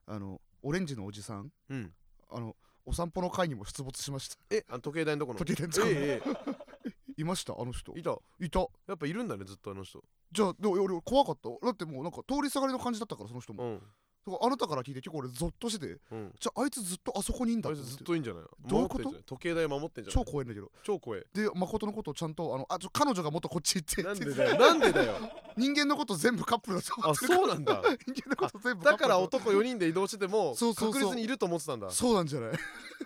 [0.07, 1.51] あのオレンジのおじさん。
[1.71, 1.93] うん。
[2.31, 2.55] あの
[2.87, 4.37] お散歩の会にも出没しました。
[4.51, 5.39] えあの時計台のとこの。
[5.39, 5.93] 時計台のとこの。
[5.93, 7.93] ええ いましたあの人。
[7.93, 8.19] ええいた。
[8.41, 8.61] いた。
[8.87, 10.05] やっぱいるんだねずっとあの人。
[10.31, 11.49] じゃあでも俺怖かった。
[11.65, 13.65] だってもうなんか通りすがりの感じだったからその人も。
[13.65, 13.83] うん
[14.41, 16.33] あなたから聞いて結構俺ゾッとしててうん。
[16.41, 19.11] じゃああいつずっとあそこにいんだってずっといいんじゃないどういうこと？
[19.27, 20.25] 時計台守ってんじゃない？
[20.25, 20.71] 超怖いんだけど。
[20.83, 24.03] 超怖えで誠のことをちゃんとあのあちょ彼女がもっとこっち行って。
[24.03, 24.59] なんでだよ？
[24.59, 25.15] なんでだよ？
[25.57, 27.83] 人間のこと全部カップルだと思あってるそうなんだ。
[28.07, 31.03] 人間のこと全部だから男4人で移動しててもそうそうそう。
[31.03, 31.91] 確実にいると思ってたんだ。
[31.91, 32.51] そうなんじゃない？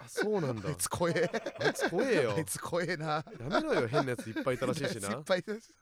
[0.01, 0.69] あそうなんだ。
[0.69, 1.31] あいつ怖え。
[1.61, 2.35] あいつ怖えよ。
[2.37, 3.07] あいつ怖えな。
[3.07, 5.23] やめろよ変なやついっぱいいたらしいし いっな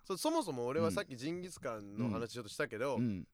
[0.07, 3.27] そそもそも俺はさっきジンギスカンの話ちょっとしたけど、うん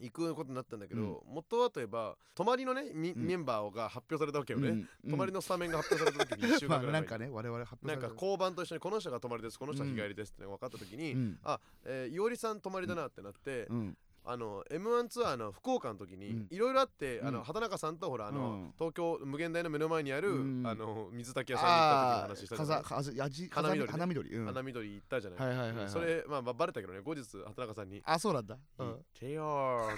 [0.00, 3.26] 行くことになったんだけど、元はといえば泊まりのね、みうん。
[3.26, 4.72] メンバーが発表されたわけよね、う
[5.08, 5.10] ん。
[5.10, 11.38] 泊まりのスタメンが発表された時に 1週ま間ぐらいなんかね我々発なんか交番と一緒にこの人が泊まりですこの人は日帰りですって分かった時に、うん。
[11.42, 16.46] あ、えー、いおりさん泊まりだなってなって、うんあの m 1ツアーの福岡の時にうん。
[16.50, 17.34] いろいろあって、あうん。
[17.34, 18.72] の畑中さんとほらあの、うん。
[18.78, 20.66] 東京無限大の目の前にある、うん。
[20.66, 22.84] あの水炊き屋さんに行った時のあ話したあじゃない？
[22.84, 24.30] 風風やじ花緑ね花緑。
[24.36, 24.46] うん。
[24.46, 25.88] 花緑行ったじゃない、はいはいはいはい。
[25.88, 28.02] それまあまあバレたけどね後日畑中さんに。
[28.04, 29.30] あそうなんだ「うん。
[29.30, 29.94] よー」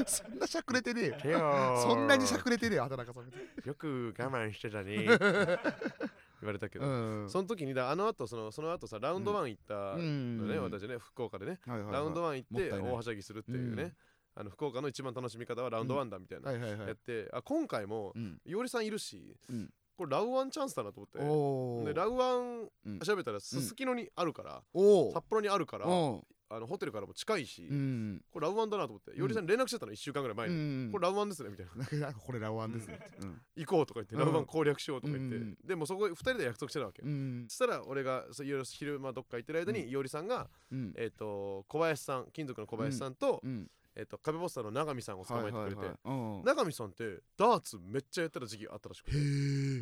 [0.00, 0.04] って。
[0.10, 1.76] そんなしゃくれてねえよ。
[1.82, 3.32] そんなにしゃくれてねえよ畑中さん
[3.64, 5.06] よく我慢してたね
[6.40, 10.62] 言われたけど、うんその時にだあの後そのその後さラウンドワン行ったのね、うん。
[10.64, 11.92] 私ね福岡でね、はいはいはい。
[11.94, 13.92] ラウンドワン行って大はしゃぎするっていうね、うん。
[14.36, 16.88] あの福岡の一番楽しみ方はラウンドワンだみたいな、はいはいはい。
[16.88, 18.40] やってあ今回もうん。
[18.44, 19.70] いおりさんいるし、うん。
[19.96, 21.92] これラウワンチャンスだなと思って。
[21.92, 22.98] でラウワンうん。
[22.98, 28.22] 調べたらすすきのにあるから、お札幌にあるから、おあのホテルからも近いし、うん。
[28.32, 30.92] これラウワンだなと思って、いおりさんに連絡してたの1週間ぐらい前うに、ん。
[30.92, 32.12] これラウワンですねみたいな。
[32.14, 33.00] これラワンですね。
[33.20, 33.40] うん。
[33.56, 34.20] 行こうとか言って、うん。
[34.20, 37.46] ラウワン攻略しようとか言って、うんでもそこ2人で約束してたわけ、うん。
[37.48, 40.92] そしたら俺がいろいろ昼間どっか行ってる間に、いおりさんが、うん。
[40.96, 49.16] えっと小林さん金属の小林さんと,、うんえっと壁ポスターの永見さんを捕まえてくれて、永見さんってダーツめっちゃやってた時期あったらしくて。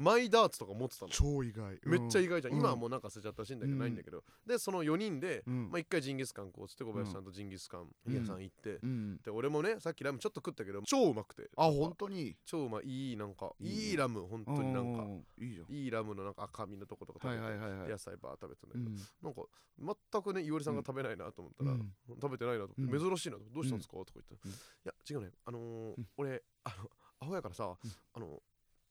[0.01, 1.11] マイダーツとか持ってたの。
[1.11, 1.79] 超意外。
[1.85, 2.61] めっちゃ意外じゃん、うん。
[2.61, 3.79] 今はもうなんか捨てちゃったらしいんだけど、うん。
[3.79, 4.23] ないんだけど。
[4.47, 5.71] でその4人で、うん。
[5.71, 9.17] まあ、1回ジンギスカンこうつって小林さんとジンギスカンうん屋さん行って、うん。
[9.23, 11.49] で俺もねさっきラムちょっと食ったけど超うまくて。
[11.57, 12.37] あ本当に？
[12.45, 13.11] 超うまい。
[13.11, 15.03] いいなんかいいラム本当になんか。
[15.03, 15.75] うんいいじゃん。
[15.75, 17.89] いいラムのなんか赤身のとことか食べて、はいはいはいはい。
[17.89, 18.97] 野菜バー食べてたんだけど、うん。
[19.23, 21.93] なんか全くねいおりさんが食べないなと思ったら、うん。
[22.21, 22.89] 食べてないなと、うん。
[22.89, 24.51] 珍しいなとどうしたんですか、とか言って、うん。
[24.53, 25.33] いや違うね。
[25.45, 26.09] あのーうん。
[26.17, 27.93] 俺あのアホやからさ、うん。
[28.15, 28.43] あの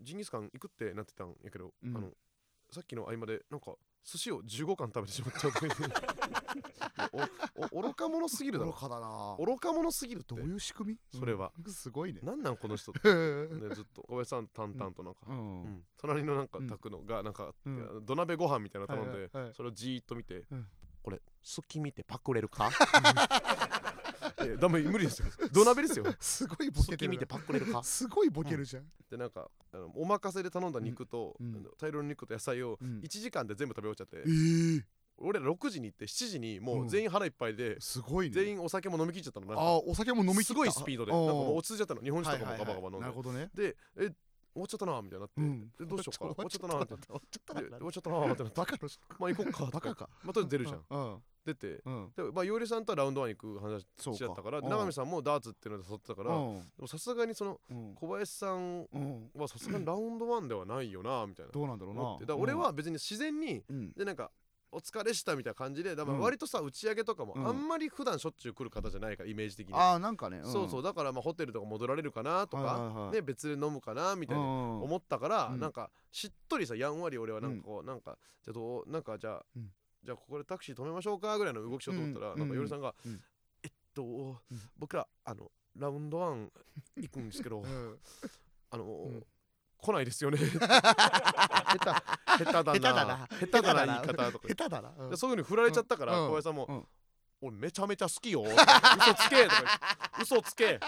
[0.01, 1.97] ジンギスカン行くってなってたんやけど、うん。
[1.97, 2.11] あの
[2.71, 5.47] さっきの合間でなんか寿司を15貫食べてしまった
[7.61, 8.71] おお愚か者すぎるだろ。
[8.71, 9.35] 愚かだな。
[9.39, 10.35] 愚か者すぎるって。
[10.35, 11.19] どういう仕組み？
[11.19, 11.51] それは。
[11.63, 11.71] うん。
[11.71, 12.21] すごいね。
[12.23, 15.63] なんなんこの人って、う ね、ずっと小林さん淡々となんか、ん。
[15.63, 15.85] うん。
[15.97, 16.67] 隣のなんかうん。
[16.67, 18.05] 炊くのがなんか、うん。
[18.05, 20.67] 土鍋ご飯みたいなの頼んで、はいはいはいそれをじーっと見て、うん。
[21.03, 22.69] これ隙見てパクれるか？
[24.45, 25.27] いやダメ無理ですよ。
[25.51, 26.05] 土鍋ですよ。
[26.19, 27.83] すごいボケて隙見てパクれるか。
[27.83, 28.85] すごいボケるじゃん。
[29.09, 31.37] でなんかあのお任せで頼んだ肉と、
[31.79, 32.99] 大量の肉と野菜をうん。
[32.99, 34.83] 1時間で全部食べ終わっちゃって、えー
[35.23, 36.87] 俺ら6時に行って7時にもううん。
[36.87, 38.33] 全員腹いっぱいで、すごいね。
[38.33, 39.53] 全員お酒も飲み切っちゃったの。
[39.59, 40.45] あお酒も飲み切った。
[40.45, 41.11] すごいスピードで。
[41.11, 42.01] あなんかもう落ち着いちゃったの。
[42.01, 43.49] 日本酒とかもガバガバ飲んで、なるほどね。
[43.53, 44.09] でえ
[44.53, 45.71] 終わっちゃったなみたいになって、うん。
[45.79, 46.33] でどうしようかな。
[46.35, 49.01] 終わっちゃったなみたいな終わっちゃったなで終わっちゃったなってなバカの人。
[49.19, 50.09] まあ行こっかと バカか。
[50.23, 52.11] まあとりあえず出るじゃんうん出てうん。
[52.15, 54.71] でまあいおりさんとはラウンドワン行く話そうだったからでうん。
[54.73, 56.57] 永見さんもダーツっていうので誘ってたから、うん。
[56.59, 57.95] でもさすがにそのうん。
[57.95, 59.29] 小林さんうん。
[59.35, 62.01] はさすがにラウンドワンではないよなみたいなどうなんだろうな。
[62.01, 63.91] 思ってだから俺は別に自然にうん。
[63.93, 64.31] でなんか
[64.73, 66.23] お疲れしたみたいな感じでだからうん。
[66.23, 67.47] 割とさ打ち上げとかもうん。
[67.47, 69.73] あんまり普段しょっちゅう来る方じゃないからイメージ的に。
[69.73, 70.41] ああなんかね。
[70.43, 73.11] そうそうだからまあホテルとか戻られるかなとかはいはいはい。
[73.13, 75.59] ね別で飲むかなみたいな思思ったからうん。
[75.59, 79.69] なんかしっとりさやんわり俺はなんかこうなんかじゃあどうなんかじゃあうん
[80.03, 82.39] じゃあここでタクシー止めましょうかぐらいの動きしようと思ったらうん。
[82.39, 83.21] なんかよりさんがうん。
[83.63, 84.41] えっと
[84.77, 86.51] 僕らあのラウンドワン
[86.97, 87.63] 行くんですけど
[88.71, 89.23] あのん。
[89.77, 90.37] 来ないですよね。
[90.45, 92.45] 下手。
[92.45, 93.27] 下手だな。
[93.39, 93.85] 下手だな。
[93.85, 94.47] 言い方とか。
[94.47, 95.09] 下手だな。
[95.09, 96.27] でそういう風に振られちゃったからうん。
[96.27, 96.87] 小林さんもうん
[97.43, 98.53] 俺めちゃめちゃ好きよ嘘
[99.15, 99.79] つけとか
[100.21, 100.79] 嘘つけ。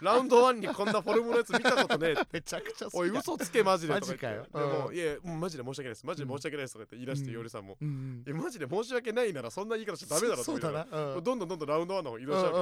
[0.00, 3.92] ラウンドワンにこんなフォルムのやつ見たことねえめちゃくちゃ好きおい嘘つけマジで。
[3.92, 4.46] マジかよ。
[4.52, 4.94] でもうん。
[4.96, 6.06] いやマジで申し訳ないです。
[6.06, 6.72] マジで申し訳ないです。
[6.74, 7.50] とか言って言い出してうん。
[7.50, 7.76] さんも。
[8.42, 10.86] マジで申し訳ないならそんな言い方しちゃダメだろとそうだな。
[11.20, 12.52] どんどんどんどんラウンドワンの方移動しちゃう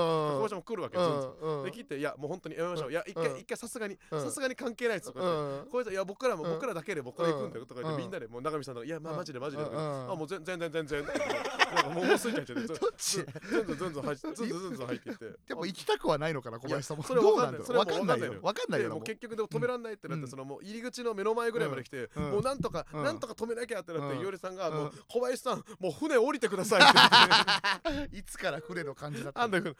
[0.57, 2.91] も来るわけで切っていやもう本当にやめましょう。
[2.91, 3.39] いや一回うん。
[3.39, 5.71] 一回さすがにうんさすがに関係ないですとか言って。
[5.71, 5.93] 小林さん。
[5.93, 11.07] いや僕らも僕らだけで僕ら行くんだよとか言ってみんなでもう永見さんとかいやまあマジでマジであもう全然全然全然。
[11.07, 13.25] なんかもうもうすいちゃ どっち？
[13.51, 26.93] ずんずんずんずん入ってずんずんずんずん入っていってでも行きたくはないのかな小林さんもそれどうんだろうわかんないよそれはもうわかんないよなもう結局でも止めらんないってなって、うんそのもう入り口の目の前ぐらいまで来て、うんもうなんとか、うんなんとか止めなきゃってなって、うんいおりさんが、もううん小林さんもう船降りてくださいって
[27.85, 29.75] 言っていつから船の感じだったあんだよもう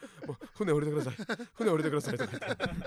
[0.55, 1.13] 船降りてください
[1.55, 2.25] 船降りてくださいって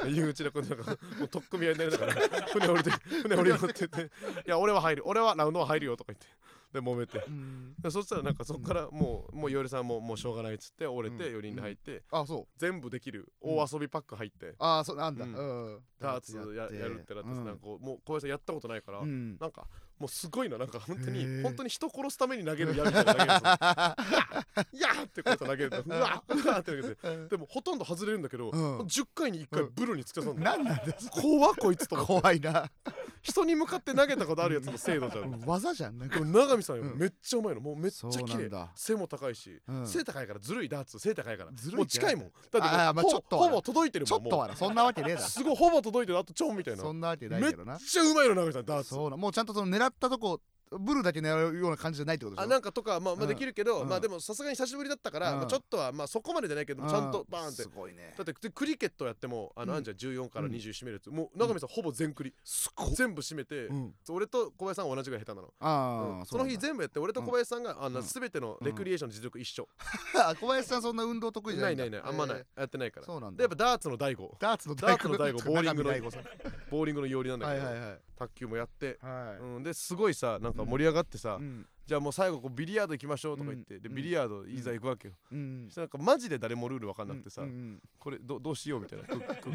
[0.08, 2.14] 入り口の子なんかもうとっくみ合いになりながら
[2.52, 2.90] 船降りて
[3.22, 6.26] 船降りよって言っていや俺は入る俺はラウンドは入るよとか言って
[6.72, 7.22] で揉めて。
[7.26, 7.74] うん。
[7.80, 11.38] でそしたらなんかそこからもうもういおりさんももうしょうがないっつって折れてうん。
[11.40, 12.02] 4人で入って。
[12.10, 12.58] あそう。
[12.58, 13.32] 全部できる。
[13.40, 14.54] 大遊びパック入って。
[14.58, 15.24] ああそうなんだ。
[15.24, 15.74] ううん。
[15.76, 19.36] んダーツややるってなってさなんかもう小林さんやったことないからうん。
[19.38, 19.66] なんか
[20.02, 28.78] もうすごいななんか本当に本当に人殺すために投げる矢みたいな投げるんですよいやーってこうやって投げるとうわーうわーって投げてでもほとんど外れるんだけど、うん。
[28.80, 32.70] 10回に1回ブルに突き刺さんの、なんなんだよ怖っこいつと怖いな。
[33.22, 35.40] 人に向かって投げたことあるやつの精度じゃん、うん。
[35.46, 36.98] 技じゃんなん永見さんよ、うん。
[36.98, 37.60] めっちゃうまいの。
[37.60, 38.50] もうめっちゃ綺麗。
[38.74, 39.86] 背も高いし、うん。
[39.86, 41.50] 背高いからずるいダーツ背高いから。
[41.54, 42.24] ずるいもう近いもん。
[42.24, 44.32] だってあーまあほちょっとほぼ届いてるちょっもんもう。
[44.32, 45.26] とはなそんなわけねえだろ。
[45.26, 46.18] すごいほぼ届いてる。
[46.18, 46.82] あとちょんみたいな。
[46.82, 47.78] そんなわけないめっけどな。
[47.78, 48.90] ちゃうまいの永見さんダーツ。
[48.90, 49.16] そうな。
[49.16, 50.40] もうちゃんとその狙ったとこ
[50.78, 52.46] ブルだけ狙うような感じじゃないってことでしょ？
[52.46, 53.28] あなんかとかまあまあうん。
[53.28, 53.88] できるけど、うん。
[53.88, 55.38] まあでもさすがに久しぶりだったから、うん。
[55.40, 57.62] まあ、ちょっとはまあそこまでじゃないけど、ちゃんとバーンって。
[57.64, 58.14] すごいね。
[58.16, 59.78] だってでクリケットやってもあの、うん。
[59.78, 62.32] あんじゃん14から20締めるやつ、もう永見さんほぼ全クリ、
[62.96, 63.94] 全部締めて、うん。
[64.08, 69.68] 俺と小林さんは同じぐらい下手なの、あその日全部やって俺と小林さんが、あん全てのレクリエーションの実力一緒、
[70.16, 73.04] あ 小林さんそんな運動得意じゃなないないいんだないあんまない、えやってないから。
[73.04, 73.36] ーそうなんだ。
[73.36, 74.34] でやっぱダーツの大悟。
[74.40, 75.08] ダーツの大悟。
[75.10, 75.90] ボーリングの
[76.70, 79.42] ボーリングのようりなんだけど、はいはいはい卓球もやって、はい。
[79.42, 81.66] うん、ですごいさなんか盛り上がってさ、うん。
[81.86, 83.94] じゃあもう最後こうビリヤード行きましょうとか言って、でうん。
[83.94, 85.68] ビリヤードいざ行くわけよ、うん。
[85.76, 87.42] なんかマジで誰もルール分かんなくてさ、
[87.98, 89.04] これどどうしようみたいな。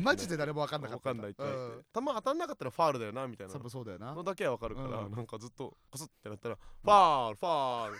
[0.01, 3.53] マジで誰も分かんなかった分かんないって言われて、うん球当たんなかったらファールだよなみたいな。
[3.69, 4.13] そうだよな。
[4.13, 5.11] のだけは分かるから、うん。
[5.11, 7.97] なんかずっとコスってなったら、ファールファール。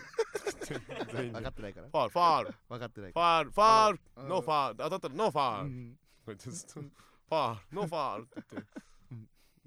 [1.16, 1.34] 全員で。
[1.34, 1.88] 分かってないから。
[1.88, 2.54] ファールファール。
[2.68, 4.00] 分かってないファールファール。
[4.16, 4.28] うん。
[4.28, 4.76] ノーファール。
[4.76, 5.98] 当たったらノーファール、うん。
[5.98, 8.66] こうやってずっとファールノーファールって言って、うん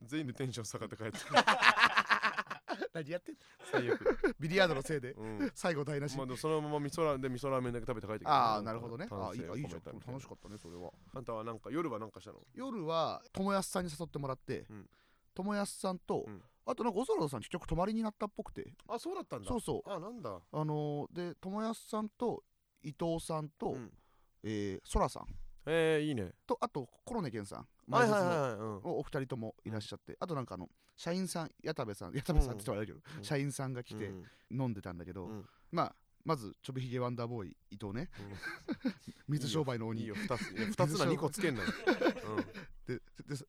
[0.04, 1.18] 全員でテンション下がって帰って
[2.94, 3.42] 何やってんの？
[3.72, 5.52] 最悪、ビリヤードのせいでうん。
[5.56, 6.18] 最後台無し。
[6.18, 9.08] まあ、でもそのまま味噌ラーメンで味噌ラーメンだけ食べて帰ってきたああなるほどね。
[9.12, 9.82] あいいあいいじゃん。
[10.06, 10.92] 楽しかったねそれは。
[11.14, 12.40] あんたはなんか夜はなんかしたの？
[12.54, 14.90] 夜は友安さんに誘ってもらってうん。
[15.34, 16.44] 友安さんとうん。
[16.66, 18.74] あとなんかオソロさん結局泊まりになったっぽくて。
[18.88, 19.48] あそうだったんだ。
[19.48, 19.90] そうそう。
[19.90, 20.40] あなんだ。
[20.52, 22.44] あのーで友安さんと
[22.84, 23.94] 伊藤さんとうん。
[24.44, 25.26] えーそらさん。
[25.68, 26.34] えー、いいね。
[26.48, 28.76] とあとコロネケンさん前説のはいはいうん。
[28.84, 33.24] おお二人ともいらっしゃってあとなんかあの社員さん矢田部さん矢田部さんって言ったらあれだけどうん。
[33.24, 34.62] 社員さんが来てうん。
[34.62, 35.46] 飲んでたんだけどうん。
[35.72, 38.10] まあまずちょびひげワンダーボーイ伊藤ね。
[39.28, 40.02] 水商売の鬼。
[40.02, 41.70] いいよ2ついや二つな2個つけんのよ、
[42.88, 43.02] でで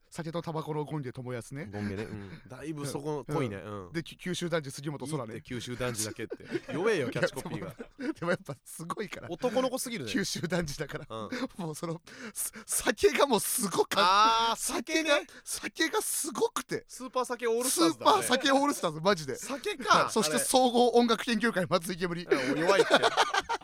[0.09, 1.63] 酒とタバコのゴンゲ友安ね。
[1.63, 3.91] うん、ゴンゲね、うん、だいぶそこ濃いね、うん。
[3.91, 6.73] でき九州男児杉本空ね九州男児だけって。
[6.73, 7.73] 弱えよ キャッチコピーが。
[7.97, 9.27] でもやっぱすごいから。
[9.29, 10.11] 男の子すぎるね。
[10.11, 11.05] 九州男児だから。
[11.09, 12.01] うん、もうその
[12.33, 16.85] す酒がもうすごかっあー酒が酒がすごくて。
[16.87, 19.35] スーパー酒オールススーターズだ、ね、パー酒オールスターズマジで。
[19.35, 22.23] 酒かそして総合音楽研究会松井煙。
[22.23, 22.93] うん弱いって。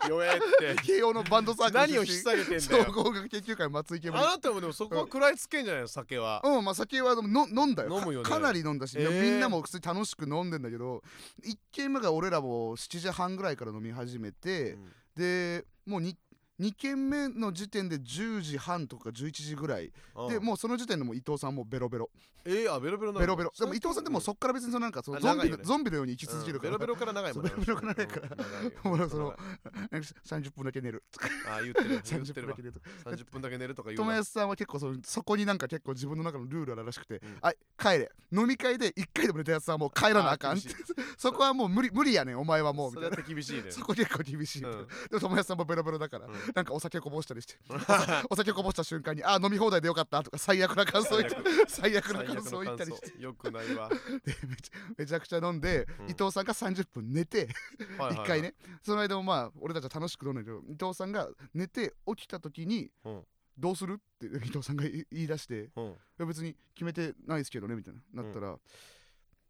[0.10, 0.75] 弱えって。
[0.84, 4.17] 慶応のバンドサークル何を引き下げてんだ総よ合音楽研究会松井煙。
[4.17, 6.41] あなたもでもそこは食らいつけんじゃないの酒は。
[6.43, 8.00] うんまあ酒はの飲んだよ。
[8.00, 8.24] 飲むよね。
[8.24, 9.22] かかなり飲んだし、えー。
[9.22, 11.04] みんなも普通に楽しく飲んでんだけど
[11.45, 14.89] 1軒目が俺らも7時半ぐらいから飲み始めて、うん。
[15.15, 16.15] でもう 2,
[16.60, 19.91] 2軒目の時点で10時半とか11時ぐらい。
[20.30, 20.43] でうん。
[20.43, 22.10] もうその時点でもう伊藤さんもうベロベロ。
[22.45, 23.52] えー、あベロベロベロベロ。
[23.58, 26.80] でも伊藤さんってもうそっから別にそのなんかそのあゾンビの、よねゾンビのように生き続けるから、うん。
[26.80, 27.52] ベロベロから長いもんね。
[27.58, 28.24] ベロベロから長いから。
[28.24, 29.89] うん長いよ もうその長い。
[29.91, 31.28] なんか30分だけ寝るとか。
[31.48, 31.89] あー言ってる。
[31.89, 32.89] 言っ30てるわ分だけ寝るとか。
[33.10, 34.06] 30分だけ寝るとか言うわ。
[34.06, 38.12] 友安さんは結構そのそこになんか結構自分の中のルールあるらしくて、うんはい帰れ。
[38.32, 40.60] 飲み会で1回でも寝たやつはもう帰らなあかん
[41.17, 43.15] そこはもう無理無理やねんお前はもうみたいな。
[43.15, 43.72] だって厳しいね。
[43.72, 47.55] そこ結構厳しいでも友安さんもベロベロだから、うん なんかお酒こぼしたりして。
[48.29, 51.35] お酒こぼした瞬間にあー飲み放題でよかったとか最悪な感想言って
[51.67, 52.13] 最悪。
[52.13, 53.09] な感想言った感りして。
[53.17, 53.21] 想。
[53.21, 53.89] よくないわ。
[54.25, 56.09] でめちゃめちゃくちゃ飲んで、うん。
[56.09, 57.49] 伊藤さんが30分寝て
[58.12, 58.55] 一回ね。
[58.81, 63.23] その間もまあ俺たちは楽しく飲んだけど伊藤さんが寝て起きた時にうん。
[63.57, 65.81] どうするって伊藤さんが言い出してう
[66.23, 66.27] ん。
[66.27, 68.57] 別に決めてないですけどねみたいななったら、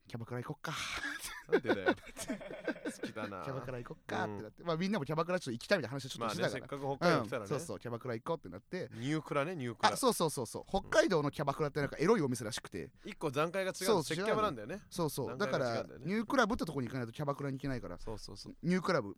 [0.09, 0.73] キャバクラ行こっか。
[1.51, 1.87] なんでだよ。
[1.93, 3.43] 好きだな。
[3.43, 7.43] キャバクラ行こっかってなって、まあみんなもキャバクラちょっと行きたいみたいな話をちょまあっとしてか、ねせったかく北海道来たらね。
[7.43, 8.89] うん、そうそうキャバクラ行こうってなって。
[8.95, 9.93] ニュークラねニュークラ。
[9.93, 10.63] あそうそうそうそう。
[10.67, 12.89] 北海道のキャバクラってなんかエロいお店らしくて。
[13.05, 14.81] 一個段階が違うそう接キャバなんだよね。
[14.89, 15.37] そうそう。
[15.37, 17.99] だからニュークラブってとこに行かないとキャバクラに行けないから。
[17.99, 18.55] そうそうそう。
[18.63, 19.15] ニュークラブ連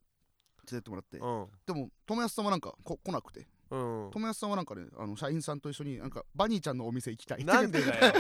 [0.66, 1.48] れてってもらって、うん。
[1.66, 3.48] でも友安さんはなんかこ来なくて。
[3.70, 4.10] うん。
[4.12, 8.14] 友安さんはなんかねあの社員さんと一緒になんかバニーちゃんのお店行きたいなんでだよ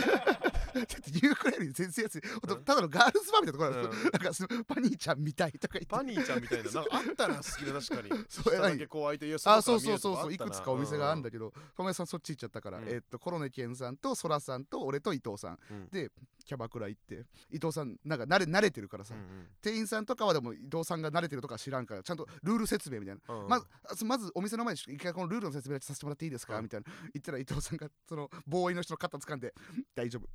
[0.73, 2.21] だってニュークラブより全然安い。
[2.29, 5.95] ほんとただのガールズバーみたいなところなんですよ、なんかそのバニーちゃん見たいとか言って。
[5.95, 6.71] バニーちゃんみたいな。
[6.71, 8.25] なんかあったな好きで確かに。
[8.29, 12.83] そう下だけこう開いていやあそうそうそうそういくつかお店があるんだけど友安さんそっち行っちゃったから、うん。
[12.87, 15.89] えーっとコロネケンさんとソラさんと俺と伊藤さん、うん。
[15.89, 16.11] で
[16.45, 19.21] キャバクラ行って伊藤さんなんか慣れ慣れてるからさ、うん
[19.61, 26.63] 店員さんとかはでも伊藤さんが慣れてるとか知らんからちゃんとルール説明みたいな、まずあまずお店の前に一回このルールの説明だけさせてもらっていいですか、うん。
[26.63, 26.85] みたいな。
[27.13, 29.53] 言ったら伊藤さんがそのボーイの人の肩掴んで
[29.95, 30.27] 大丈夫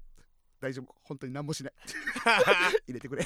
[0.60, 0.94] 大丈夫。
[1.02, 1.72] 本当に何もしない。
[2.88, 3.24] 入れてくれ。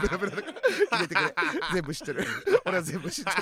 [0.00, 0.52] ベラベラだか。
[0.52, 1.34] ら入れてくれ。
[1.74, 2.26] 全部知ってる。
[2.64, 3.36] 俺は全部知ってる。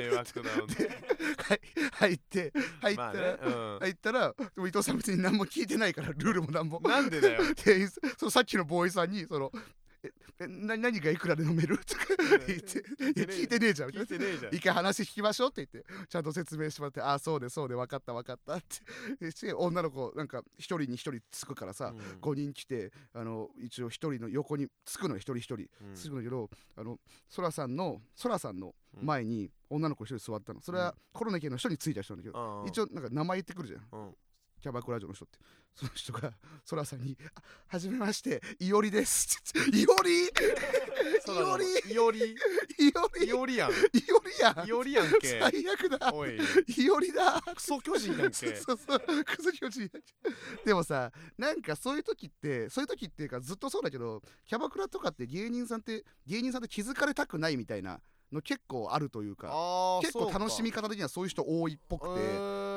[0.00, 1.60] 迷惑だはい
[1.92, 3.78] 入って入ったら、まあねうん。
[3.80, 6.80] 入ったらでも伊藤さん別に何も聞いてないからルールも何も。
[6.80, 7.42] なんでだよ。
[7.54, 9.52] 店員さんそのさっきのボーイさんにその
[10.04, 10.10] え
[10.40, 11.78] えな何がいくらで飲める？
[11.78, 12.06] とか
[12.46, 14.54] 言って「いや聞いてねえじゃん」聞いてねえじゃん。
[14.54, 16.22] 一回話聞きましょうって言ってちゃん。
[16.24, 18.62] と説明してもらって「ああそうでそうで分かった分かった」っ
[19.18, 19.30] て。
[19.30, 21.98] して女の子なんか一人に一人つくからさ、うん。
[22.20, 25.94] 5人来てあの一応一人の横につくのよ一人一人うん。
[25.94, 30.60] つくんだけどあのソラさんのソラさんの前に女の子一人座ったの。
[30.60, 32.68] それはコロネ系の人についた人なんだけど、うん。
[32.68, 33.86] 一応なんか名前言ってくるじゃん。
[33.92, 34.14] うん
[34.62, 35.38] キャバクラ嬢の人って。
[35.74, 36.32] その人が
[36.66, 39.40] そらさんに「あはじめましていおりです」
[39.72, 40.24] いおり？
[40.24, 40.28] い
[41.46, 41.66] おり？
[41.88, 42.20] いおり？
[42.28, 43.26] いおり？
[43.26, 43.70] いおりやん。
[43.70, 43.74] い
[44.12, 44.68] おりやん。
[44.68, 45.40] いおりやんけ。
[45.40, 46.12] 最悪だ。
[46.12, 46.38] おい。
[46.76, 47.40] いおりだ。
[47.54, 48.54] クソ巨人やんけ。
[48.54, 49.90] そうそうクソ気持ちいい
[50.64, 58.00] でもさなんかそういう時ってそういう時っていうかずっとそうだけどキャバクラとかって芸人さんって芸人さんって気づかれたくないみたいな
[58.30, 59.48] の結構あるというか。
[60.02, 62.20] 結構楽しみ方的にはそういう人多いっぽくて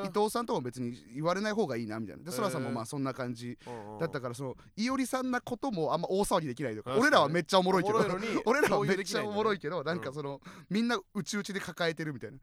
[0.04, 2.24] 伊藤さんとも別に言われない方がいいなみたいな。
[2.24, 3.58] でそらさんもまあそんな感じ
[4.00, 6.96] だったからそのいおりさんなこともあんま大騒ぎできないとか。
[6.98, 7.98] 俺らはめっちゃおもろいけど。
[8.44, 10.40] 俺らはめっちゃおもろいけどなんかその
[10.70, 12.38] みんな内々で抱えてるみたいな。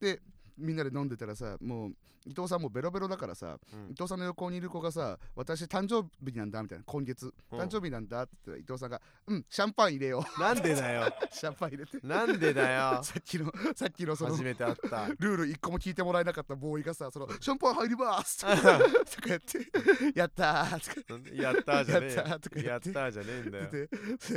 [0.00, 0.20] で
[0.58, 1.92] みんなで飲んでたらさもう
[2.24, 3.58] 伊藤さんもベロベロだからさ
[3.90, 10.40] 伊藤さんの横にいる子がさ「私誕生日なんだ」みたいな今月うん誕生日なんだって言ったら伊藤さんが「うんシャンパン入れよう。
[10.40, 11.12] なんでだよ。
[11.32, 11.98] シャンパン入れて。
[12.06, 13.02] なんでだよ。
[13.04, 15.08] さっきのさっきのその初めて会った。
[15.08, 23.58] ルール一個も聞いてもらえなかったボーイがさそのシャンパン入ります とかやってやったーとかやったーじゃねえやったやっやってたーじゃねえんだ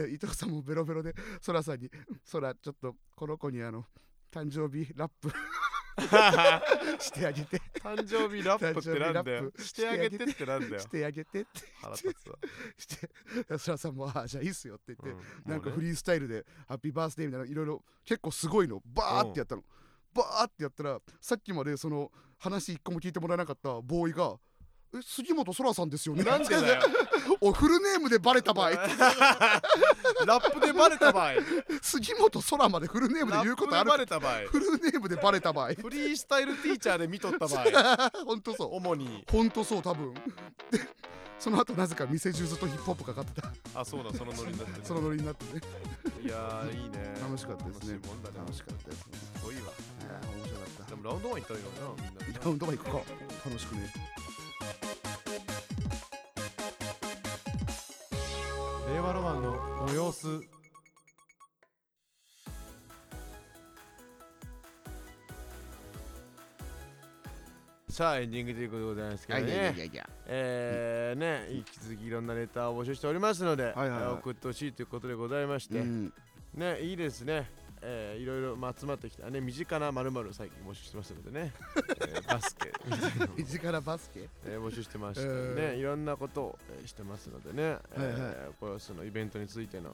[0.02, 0.08] よ。
[0.08, 1.92] 伊藤さんもベロベロでそらさんに
[2.26, 3.86] 「そらちょっとこの子にあの
[4.32, 5.32] 誕生日ラップ
[7.00, 7.62] してあげて。
[7.80, 9.52] 誕生日ラップってなんだよ。
[9.58, 10.80] してあげてってなんだよ。
[10.82, 11.50] してあげて」って。
[11.82, 12.38] 腹立つわ。
[12.78, 15.52] してそらさんも「ああじゃあいいっすよ」って言って、うん。
[15.52, 18.82] なんかフリースタイルで「ハッピーバースデー」みたいないろいろ結構すごいの。
[18.86, 19.64] バーってやったの。
[20.14, 24.38] バーってやったらさっきまでその話一個も聞いてもらえなかったボーイが
[24.96, 26.82] 「え杉本そらさんですよね」なんでだよ。
[27.42, 28.72] おフルネームでバレた場合
[30.26, 31.34] ラップでバレた場合。
[31.82, 35.70] 杉本そらまでフルネームで言うことあるバレた場合フルネームでバレた場合。
[35.70, 38.12] フリースタイルティーチャーで見とった場合。
[38.26, 38.76] ほんとそう。
[38.76, 40.14] 主にほんとそう多分。
[40.14, 40.80] で
[41.38, 43.52] その後なぜか店中ずっとヒップホップかかってた。
[43.76, 45.62] あそうだそのノリになってるそのノリになってね。
[46.24, 47.14] いやーいいね。
[47.22, 47.94] 楽しかったですね。
[47.94, 48.38] 楽しいもんだね。
[48.40, 49.14] 楽しかったですね。
[49.38, 50.90] すごいわ面白かった。
[50.90, 53.02] でもラウンドワン行ったらいいのになみんなでラウンドワン行くか
[53.46, 53.94] 楽しくね
[59.06, 60.42] 令和ロマンのご様子。
[67.88, 69.76] さあエンディングということでございますけどね。
[70.26, 74.00] えーね引き続きいろんなレターを募集しておりますので、はいはいはい。
[74.02, 76.14] えー送ってほしいということでございまして、うん。
[76.56, 77.48] ねいいですね
[77.88, 79.30] えーいろいろまあ集まってきた。
[79.30, 81.54] ね身近なまる最近募集してますのでね、
[82.02, 82.74] えー バスケ。
[83.38, 84.28] 身近なバスケ。
[84.46, 85.26] えー募集してまして。
[85.28, 87.80] ね、えいろんなことを、えーしてますのでね、はいはい。
[88.18, 89.94] えーこれそのイベントについての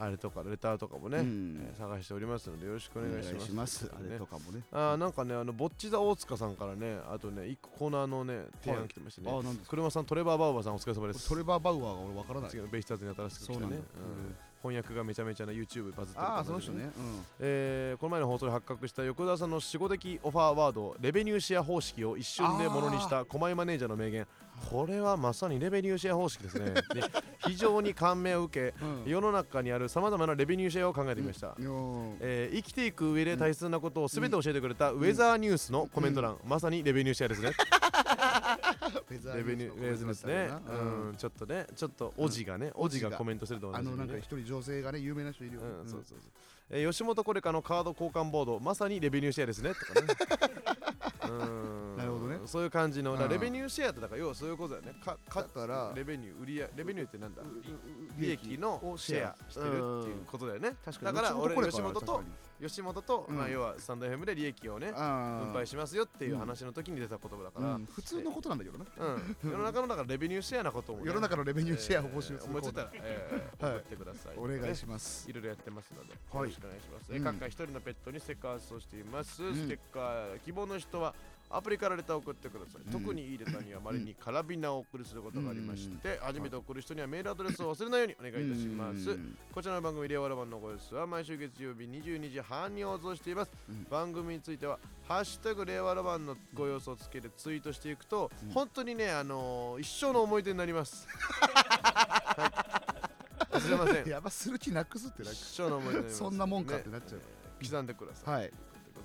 [0.00, 1.58] あれとかレターとかもね、うん。
[1.60, 3.52] えー探しておりますのでよろしくおお願願いします。
[3.52, 4.10] ますね。
[4.12, 4.62] れとかもね。
[4.70, 9.70] あーなんかねあのぼっち座大塚さんからねあとね一個コーナーのね提案来てましてね、あなんですか？
[9.70, 11.28] 車さんトレバーバウバーさんお疲れ様です。
[11.28, 12.50] トレバー・バウアーが俺わからない。
[12.70, 13.58] ベイスターズに新しく来たね。
[13.58, 13.76] そうなんだ。
[13.76, 16.90] うん翻訳がめちゃめちゃな YouTube バズってるああその人ね。
[17.38, 24.26] えーこの前の放送で発覚した横田さんの守護的オファーワードレベニューシェア方式を一瞬でものにした狛江マネージャーの名言。
[24.70, 26.72] これはまさにレベニューシェア方式ですね。
[26.72, 26.82] で
[27.46, 29.10] 非常に感銘を受けうん。
[29.10, 32.16] 世の中にあるさまざまなレベニューシェアを考えてみました、うん。
[32.20, 37.52] えー生きていく上で大切なことを全て教えてくれたウェザーニュースのコメント欄、まさにレベニューシェアですね
[39.34, 40.50] レベニューレーズですね。
[40.68, 43.92] うんうんちょっとねちょっとおじがね、おじがコメントすると同じにね。
[43.92, 46.30] あのなんか一人女性がね有名な人いるようん、そうそうそう、
[46.70, 49.72] えー吉本コレカのカード交換ボードまさにレベニューシェアですね。
[49.74, 50.06] とかね。
[51.28, 51.96] う ん
[52.38, 55.00] ねそういう感じのレベニューシェアってだから要はそういうことだよね。
[55.04, 57.42] かかだからレベニュー売り上レベニューってなんだ？
[57.42, 57.46] う
[58.18, 59.66] 利益のをシェアしてる
[60.00, 60.76] っていうことだよね。
[60.84, 62.22] 確だから俺これ吉本と
[62.60, 63.36] 吉本と、うん。
[63.36, 67.86] まあ、要はスタンド FM で利益をねあ分配しますよっていう話の時に出た言葉だから、うん。
[67.86, 68.84] 普通のことなんだけどな。
[68.98, 73.76] うん、世の中のだからレベニューシェアなことも、ね、世の中のレベニューシェアを募集するえー思いついたら、えーはい。
[73.76, 75.22] 送ってください、お願いしまます。
[75.22, 79.54] すいろいろやってますので、はいよろしくお願いします、えうん各回一人のペットにステッカー発送しています、ん。
[79.54, 81.14] ステッカー希望の人は
[81.50, 82.92] アプリからレターを送ってください、うん。
[82.92, 89.38] 特にいいレターにはまれにカラビナをお送りすることがありまして、初めて送る人にはメールアドレスを忘れないようにお願いいたします、うん。
[89.52, 93.86] こちらの番組「レオラマンのご様子」は毎週月曜日22時半に放送しています、うん。
[93.90, 94.78] 番組については
[95.08, 98.50] 「ハッシュタグ令和ロマン」のご様子をつけてツイートしていくと、うん。
[98.50, 102.68] 本当にね、あのー一生の思い出になります、 は
[103.52, 104.08] い、忘れません。
[104.08, 107.18] やばする気なくすってなそんなもんかってなっちゃう。
[107.18, 107.24] ね。
[107.32, 108.52] えー刻んでください、はい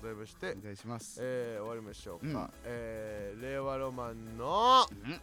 [0.04, 1.18] ということでございまして、お願いします。
[1.22, 2.50] えー終わりましょうか、うん。
[2.64, 5.12] えー令和ロマンの、うん。
[5.12, 5.18] え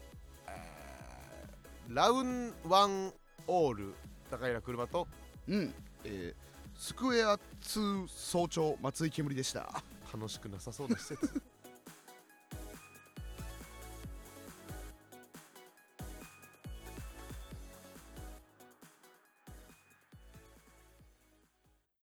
[1.90, 3.14] ーラウンワン
[3.48, 3.94] オール
[4.32, 5.08] 高平車と
[5.48, 5.74] うん。
[6.04, 9.84] えースクエア2早朝松井煙でした。
[10.12, 11.42] 楽しくなさそうな施設